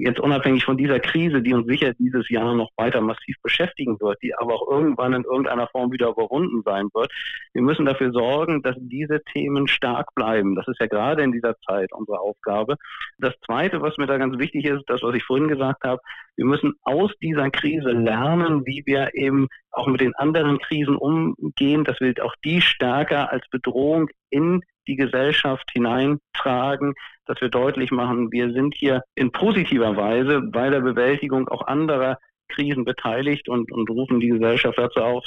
jetzt 0.00 0.20
unabhängig 0.20 0.64
von 0.64 0.76
dieser 0.76 1.00
Krise, 1.00 1.42
die 1.42 1.54
uns 1.54 1.66
sicher 1.66 1.92
dieses 1.94 2.28
Jahr 2.28 2.54
noch 2.54 2.70
weiter 2.76 3.00
massiv 3.00 3.36
beschäftigen 3.42 3.98
wird, 4.00 4.20
die 4.22 4.34
aber 4.34 4.54
auch 4.54 4.68
irgendwann 4.68 5.12
in 5.12 5.24
irgendeiner 5.24 5.68
Form 5.68 5.92
wieder 5.92 6.08
überwunden 6.08 6.62
sein 6.64 6.88
wird. 6.94 7.12
Wir 7.52 7.62
müssen 7.62 7.86
dafür 7.86 8.12
sorgen, 8.12 8.62
dass 8.62 8.76
diese 8.78 9.22
Themen 9.32 9.68
stark 9.68 10.14
bleiben. 10.14 10.54
Das 10.56 10.66
ist 10.68 10.80
ja 10.80 10.86
gerade 10.86 11.22
in 11.22 11.32
dieser 11.32 11.56
Zeit 11.60 11.92
unsere 11.92 12.20
Aufgabe. 12.20 12.76
Das 13.18 13.34
Zweite, 13.46 13.80
was 13.80 13.96
mir 13.98 14.06
da 14.06 14.18
ganz 14.18 14.38
wichtig 14.38 14.64
ist, 14.64 14.82
das, 14.86 15.02
was 15.02 15.14
ich 15.14 15.24
vorhin 15.24 15.48
gesagt 15.48 15.84
habe, 15.84 16.00
wir 16.36 16.46
müssen 16.46 16.74
aus 16.82 17.12
dieser 17.20 17.50
Krise 17.50 17.90
lernen, 17.90 18.64
wie 18.66 18.82
wir 18.86 19.10
eben 19.14 19.48
auch 19.70 19.86
mit 19.86 20.00
den 20.00 20.14
anderen 20.16 20.58
Krisen 20.58 20.96
umgehen, 20.96 21.84
dass 21.84 22.00
wir 22.00 22.14
auch 22.24 22.34
die 22.44 22.60
stärker 22.60 23.30
als 23.30 23.48
Bedrohung 23.50 24.08
in 24.30 24.62
die 24.88 24.96
Gesellschaft 24.96 25.70
hineintragen, 25.72 26.94
dass 27.26 27.40
wir 27.40 27.48
deutlich 27.48 27.90
machen, 27.90 28.32
wir 28.32 28.52
sind 28.52 28.74
hier 28.74 29.02
in 29.14 29.32
positiver 29.32 29.96
Weise 29.96 30.40
bei 30.40 30.70
der 30.70 30.80
Bewältigung 30.80 31.48
auch 31.48 31.66
anderer 31.66 32.18
Krisen 32.48 32.84
beteiligt 32.84 33.48
und, 33.48 33.72
und 33.72 33.88
rufen 33.90 34.20
die 34.20 34.28
Gesellschaft 34.28 34.78
dazu 34.78 35.00
auf, 35.00 35.24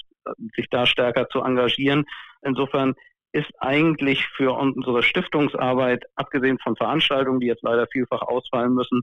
sich 0.55 0.67
da 0.69 0.85
stärker 0.85 1.27
zu 1.29 1.41
engagieren. 1.41 2.05
Insofern 2.41 2.93
ist 3.31 3.51
eigentlich 3.59 4.27
für 4.27 4.53
unsere 4.53 5.03
Stiftungsarbeit, 5.03 6.05
abgesehen 6.15 6.57
von 6.59 6.75
Veranstaltungen, 6.75 7.39
die 7.39 7.47
jetzt 7.47 7.63
leider 7.63 7.87
vielfach 7.87 8.21
ausfallen 8.21 8.73
müssen, 8.73 9.01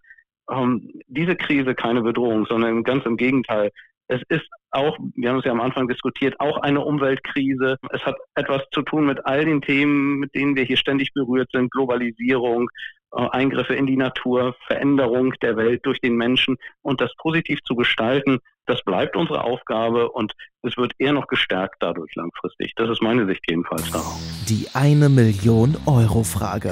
ähm, 0.50 0.90
diese 1.06 1.36
Krise 1.36 1.74
keine 1.74 2.02
Bedrohung, 2.02 2.46
sondern 2.46 2.82
ganz 2.82 3.04
im 3.04 3.16
Gegenteil. 3.16 3.70
Es 4.08 4.22
ist 4.28 4.48
auch, 4.72 4.98
wir 5.14 5.30
haben 5.30 5.38
es 5.38 5.44
ja 5.44 5.52
am 5.52 5.60
Anfang 5.60 5.88
diskutiert, 5.88 6.40
auch 6.40 6.58
eine 6.58 6.80
Umweltkrise. 6.80 7.76
Es 7.90 8.02
hat 8.02 8.16
etwas 8.34 8.62
zu 8.72 8.82
tun 8.82 9.06
mit 9.06 9.24
all 9.26 9.44
den 9.44 9.62
Themen, 9.62 10.18
mit 10.18 10.34
denen 10.34 10.56
wir 10.56 10.64
hier 10.64 10.76
ständig 10.76 11.12
berührt 11.12 11.50
sind, 11.52 11.70
Globalisierung, 11.70 12.70
äh, 13.14 13.28
Eingriffe 13.30 13.74
in 13.74 13.86
die 13.86 13.96
Natur, 13.96 14.54
Veränderung 14.66 15.34
der 15.42 15.56
Welt 15.56 15.84
durch 15.84 16.00
den 16.00 16.16
Menschen 16.16 16.56
und 16.82 17.00
das 17.00 17.14
positiv 17.16 17.60
zu 17.64 17.74
gestalten, 17.74 18.38
das 18.66 18.82
bleibt 18.82 19.16
unsere 19.16 19.44
Aufgabe 19.44 20.10
und 20.10 20.32
es 20.62 20.76
wird 20.76 20.92
eher 20.98 21.12
noch 21.12 21.26
gestärkt 21.26 21.76
dadurch 21.80 22.14
langfristig. 22.14 22.72
Das 22.76 22.88
ist 22.88 23.02
meine 23.02 23.26
Sicht 23.26 23.42
jedenfalls 23.48 23.90
darauf. 23.90 24.20
Die 24.48 24.66
eine 24.72 25.08
Million 25.08 25.76
Euro 25.86 26.22
Frage. 26.22 26.70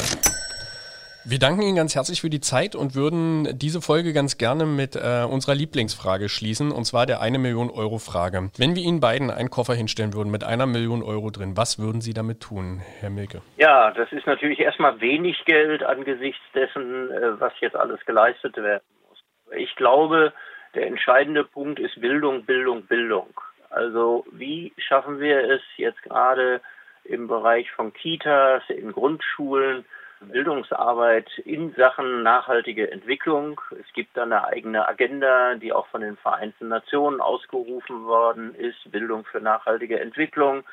Wir 1.22 1.38
danken 1.38 1.60
Ihnen 1.60 1.76
ganz 1.76 1.94
herzlich 1.94 2.22
für 2.22 2.30
die 2.30 2.40
Zeit 2.40 2.74
und 2.74 2.94
würden 2.94 3.46
diese 3.58 3.82
Folge 3.82 4.14
ganz 4.14 4.38
gerne 4.38 4.64
mit 4.64 4.96
äh, 4.96 5.26
unserer 5.30 5.54
Lieblingsfrage 5.54 6.30
schließen, 6.30 6.72
und 6.72 6.84
zwar 6.84 7.04
der 7.04 7.20
eine 7.20 7.38
Million 7.38 7.68
Euro 7.68 7.98
Frage. 7.98 8.50
Wenn 8.56 8.74
wir 8.74 8.82
Ihnen 8.82 9.00
beiden 9.00 9.30
einen 9.30 9.50
Koffer 9.50 9.74
hinstellen 9.74 10.14
würden 10.14 10.30
mit 10.30 10.44
einer 10.44 10.64
Million 10.64 11.02
Euro 11.02 11.28
drin, 11.28 11.58
was 11.58 11.78
würden 11.78 12.00
Sie 12.00 12.14
damit 12.14 12.40
tun, 12.40 12.80
Herr 13.00 13.10
Milke? 13.10 13.42
Ja, 13.58 13.90
das 13.90 14.10
ist 14.12 14.26
natürlich 14.26 14.60
erstmal 14.60 14.98
wenig 15.02 15.44
Geld 15.44 15.82
angesichts 15.82 16.40
dessen, 16.54 17.10
äh, 17.10 17.38
was 17.38 17.52
jetzt 17.60 17.76
alles 17.76 18.00
geleistet 18.06 18.56
werden 18.56 18.82
muss. 19.06 19.18
Ich 19.54 19.76
glaube, 19.76 20.32
der 20.74 20.86
entscheidende 20.86 21.44
Punkt 21.44 21.78
ist 21.80 22.00
Bildung, 22.00 22.46
Bildung, 22.46 22.86
Bildung. 22.86 23.28
Also 23.68 24.24
wie 24.32 24.72
schaffen 24.78 25.20
wir 25.20 25.38
es 25.50 25.60
jetzt 25.76 26.02
gerade 26.02 26.62
im 27.04 27.28
Bereich 27.28 27.70
von 27.72 27.92
Kitas, 27.92 28.62
in 28.68 28.92
Grundschulen, 28.92 29.84
Bildungsarbeit 30.20 31.38
in 31.38 31.72
Sachen 31.74 32.22
nachhaltige 32.22 32.90
Entwicklung. 32.90 33.60
Es 33.80 33.92
gibt 33.94 34.16
da 34.16 34.22
eine 34.22 34.44
eigene 34.44 34.86
Agenda, 34.86 35.54
die 35.54 35.72
auch 35.72 35.86
von 35.88 36.02
den 36.02 36.16
Vereinten 36.16 36.68
Nationen 36.68 37.20
ausgerufen 37.20 38.04
worden 38.04 38.54
ist, 38.54 38.90
Bildung 38.90 39.24
für 39.24 39.40
nachhaltige 39.40 39.98
Entwicklung. 39.98 40.64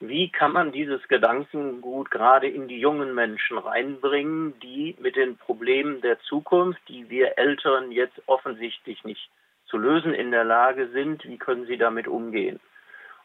Wie 0.00 0.30
kann 0.30 0.52
man 0.52 0.70
dieses 0.70 1.06
Gedankengut 1.08 2.10
gerade 2.10 2.48
in 2.48 2.68
die 2.68 2.78
jungen 2.78 3.14
Menschen 3.14 3.58
reinbringen, 3.58 4.58
die 4.60 4.96
mit 5.00 5.16
den 5.16 5.36
Problemen 5.36 6.00
der 6.00 6.20
Zukunft, 6.20 6.80
die 6.88 7.10
wir 7.10 7.36
Älteren 7.36 7.90
jetzt 7.90 8.20
offensichtlich 8.26 9.02
nicht 9.04 9.28
zu 9.66 9.76
lösen 9.76 10.14
in 10.14 10.30
der 10.30 10.44
Lage 10.44 10.88
sind, 10.88 11.24
wie 11.24 11.38
können 11.38 11.66
sie 11.66 11.78
damit 11.78 12.06
umgehen? 12.06 12.60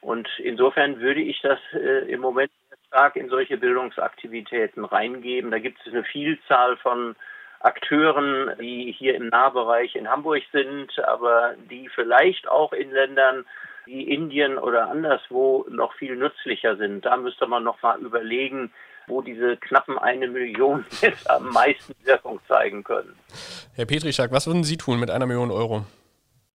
Und 0.01 0.27
insofern 0.39 0.99
würde 0.99 1.21
ich 1.21 1.39
das 1.41 1.59
äh, 1.73 2.11
im 2.11 2.19
Moment 2.19 2.51
stark 2.93 3.15
in 3.15 3.27
solche 3.27 3.57
Bildungsaktivitäten 3.57 4.85
reingeben. 4.85 5.49
Da 5.49 5.57
gibt 5.57 5.79
es 5.81 5.91
eine 5.91 6.03
Vielzahl 6.03 6.77
von 6.77 7.15
Akteuren, 7.59 8.51
die 8.61 8.93
hier 8.95 9.15
im 9.15 9.29
Nahbereich 9.29 9.95
in 9.95 10.07
Hamburg 10.07 10.43
sind, 10.51 10.91
aber 10.99 11.55
die 11.71 11.89
vielleicht 11.95 12.47
auch 12.47 12.71
in 12.71 12.91
Ländern 12.91 13.45
wie 13.85 14.03
Indien 14.03 14.59
oder 14.59 14.89
anderswo 14.91 15.65
noch 15.69 15.93
viel 15.95 16.15
nützlicher 16.15 16.77
sind. 16.77 17.03
Da 17.03 17.17
müsste 17.17 17.47
man 17.47 17.63
noch 17.63 17.81
mal 17.81 17.99
überlegen, 17.99 18.71
wo 19.07 19.21
diese 19.23 19.57
knappen 19.57 19.97
eine 19.97 20.27
Million 20.27 20.85
jetzt 21.01 21.29
am 21.31 21.49
meisten 21.49 21.95
Wirkung 22.03 22.39
zeigen 22.47 22.83
können. 22.83 23.15
Herr 23.75 23.85
Petrischak, 23.85 24.31
was 24.31 24.45
würden 24.45 24.63
Sie 24.63 24.77
tun 24.77 24.99
mit 24.99 25.09
einer 25.09 25.25
Million 25.25 25.49
Euro? 25.49 25.83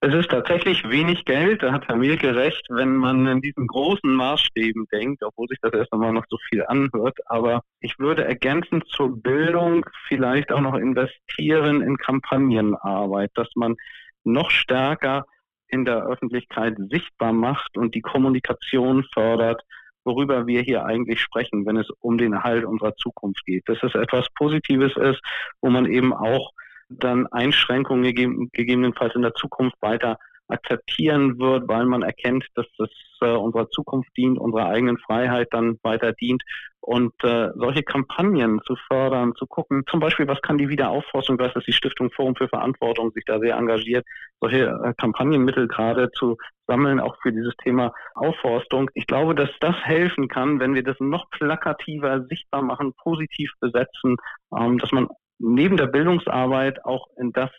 Es 0.01 0.14
ist 0.14 0.30
tatsächlich 0.30 0.88
wenig 0.88 1.24
Geld, 1.24 1.64
da 1.64 1.72
hat 1.72 1.88
Herr 1.88 1.96
Mielke 1.96 2.36
recht, 2.36 2.64
wenn 2.68 2.94
man 2.94 3.26
in 3.26 3.40
diesen 3.40 3.66
großen 3.66 4.09
Maßstäben 4.09 4.86
denkt, 4.92 5.24
obwohl 5.24 5.49
sich 5.49 5.59
das 5.61 5.72
erst 5.72 5.92
einmal 5.92 6.12
noch 6.12 6.24
so 6.28 6.38
viel 6.49 6.64
anhört. 6.64 7.18
Aber 7.26 7.62
ich 7.80 7.99
würde 7.99 8.24
ergänzend 8.24 8.86
zur 8.86 9.20
Bildung 9.20 9.84
vielleicht 10.07 10.53
auch 10.53 10.61
noch 10.61 10.76
investieren 10.76 11.82
in 11.82 11.96
Kampagnenarbeit, 11.96 13.32
dass 13.34 13.49
man 13.57 13.74
noch 14.22 14.53
stärker 14.53 15.26
in 15.66 15.84
der 15.84 16.07
Öffentlichkeit 16.07 16.76
sichtbar 16.90 17.32
macht 17.32 17.76
und 17.76 17.96
die 17.96 18.01
Kommunikation 18.01 19.05
fördert, 19.12 19.62
worüber 20.05 20.46
wir 20.46 20.62
hier 20.62 20.84
eigentlich 20.84 21.20
sprechen, 21.20 21.66
wenn 21.66 21.76
es 21.76 21.90
um 21.99 22.18
den 22.18 22.34
Erhalt 22.34 22.64
unserer 22.64 22.94
Zukunft 22.94 23.44
geht. 23.46 23.68
Dass 23.68 23.82
es 23.82 23.96
etwas 23.96 24.26
Positives 24.36 24.96
ist, 24.96 25.20
wo 25.61 25.70
man 25.70 25.86
eben 25.86 26.14
auch 26.14 26.53
dann 26.89 27.26
Einschränkungen 27.26 28.03
gegeben, 28.03 28.51
gegebenenfalls 28.53 29.14
in 29.14 29.22
der 29.22 29.34
Zukunft 29.34 29.76
weiter 29.80 30.18
akzeptieren 30.49 31.39
wird, 31.39 31.68
weil 31.68 31.84
man 31.84 32.03
erkennt, 32.03 32.47
dass 32.55 32.66
das 32.78 32.89
äh, 33.20 33.30
unserer 33.30 33.68
Zukunft 33.70 34.11
dient, 34.16 34.39
unserer 34.39 34.68
eigenen 34.68 34.99
Freiheit 34.99 35.49
dann 35.51 35.78
weiter 35.82 36.12
dient. 36.12 36.43
Und 36.80 37.12
äh, 37.22 37.51
solche 37.55 37.82
Kampagnen 37.82 38.61
zu 38.64 38.74
fördern, 38.86 39.34
zu 39.36 39.47
gucken, 39.47 39.82
zum 39.91 40.01
Beispiel, 40.01 40.26
was 40.26 40.41
kann 40.41 40.57
die 40.57 40.70
Wiederaufforstung, 40.70 41.36
ich 41.36 41.45
weiß, 41.45 41.53
dass 41.53 41.64
die 41.64 41.72
Stiftung 41.72 42.11
Forum 42.11 42.34
für 42.34 42.49
Verantwortung 42.49 43.12
sich 43.12 43.24
da 43.26 43.39
sehr 43.41 43.57
engagiert, 43.57 44.07
solche 44.41 44.68
äh, 44.68 44.95
Kampagnenmittel 44.97 45.68
gerade 45.68 46.11
zu 46.12 46.39
sammeln, 46.66 46.99
auch 46.99 47.16
für 47.20 47.32
dieses 47.32 47.55
Thema 47.62 47.93
Aufforstung. 48.14 48.91
Ich 48.95 49.07
glaube, 49.07 49.34
dass 49.34 49.51
das 49.61 49.76
helfen 49.82 50.28
kann, 50.28 50.61
wenn 50.61 50.74
wir 50.74 50.82
das 50.82 50.97
noch 50.99 51.28
plakativer 51.30 52.24
sichtbar 52.24 52.62
machen, 52.62 52.95
positiv 52.95 53.53
besetzen, 53.61 54.16
ähm, 54.57 54.78
dass 54.78 54.93
man 54.93 55.09
neben 55.39 55.76
der 55.76 55.86
Bildungsarbeit 55.86 56.84
auch 56.84 57.09
in 57.16 57.32
das, 57.32 57.51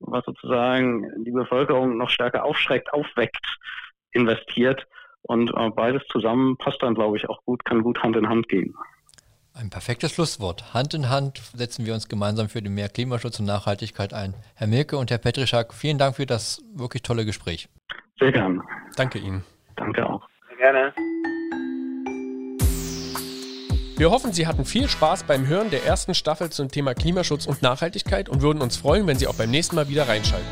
was 0.00 0.24
sozusagen 0.24 1.24
die 1.24 1.30
Bevölkerung 1.30 1.96
noch 1.96 2.10
stärker 2.10 2.44
aufschreckt, 2.44 2.92
aufweckt, 2.92 3.44
investiert. 4.12 4.86
Und 5.22 5.50
äh, 5.50 5.70
beides 5.70 6.02
zusammen 6.08 6.56
passt 6.56 6.82
dann, 6.82 6.94
glaube 6.94 7.16
ich, 7.16 7.28
auch 7.28 7.44
gut, 7.44 7.64
kann 7.64 7.82
gut 7.82 8.02
Hand 8.02 8.16
in 8.16 8.28
Hand 8.28 8.48
gehen. 8.48 8.74
Ein 9.54 9.70
perfektes 9.70 10.12
Schlusswort. 10.12 10.72
Hand 10.72 10.94
in 10.94 11.08
Hand 11.08 11.38
setzen 11.52 11.84
wir 11.84 11.92
uns 11.92 12.08
gemeinsam 12.08 12.48
für 12.48 12.62
den 12.62 12.74
mehr 12.74 12.88
Klimaschutz 12.88 13.40
und 13.40 13.46
Nachhaltigkeit 13.46 14.14
ein. 14.14 14.34
Herr 14.54 14.68
Milke 14.68 14.96
und 14.96 15.10
Herr 15.10 15.18
Petrischak, 15.18 15.74
vielen 15.74 15.98
Dank 15.98 16.14
für 16.14 16.26
das 16.26 16.62
wirklich 16.76 17.02
tolle 17.02 17.24
Gespräch. 17.24 17.68
Sehr 18.20 18.30
gerne. 18.30 18.62
Danke 18.96 19.18
Ihnen. 19.18 19.44
Danke 19.74 20.08
auch. 20.08 20.28
Sehr 20.48 20.58
gerne. 20.58 20.92
Wir 23.98 24.12
hoffen, 24.12 24.32
Sie 24.32 24.46
hatten 24.46 24.64
viel 24.64 24.88
Spaß 24.88 25.24
beim 25.24 25.48
Hören 25.48 25.70
der 25.70 25.84
ersten 25.84 26.14
Staffel 26.14 26.50
zum 26.50 26.70
Thema 26.70 26.94
Klimaschutz 26.94 27.46
und 27.46 27.62
Nachhaltigkeit 27.62 28.28
und 28.28 28.42
würden 28.42 28.62
uns 28.62 28.76
freuen, 28.76 29.08
wenn 29.08 29.18
Sie 29.18 29.26
auch 29.26 29.34
beim 29.34 29.50
nächsten 29.50 29.74
Mal 29.74 29.88
wieder 29.88 30.06
reinschalten. 30.06 30.46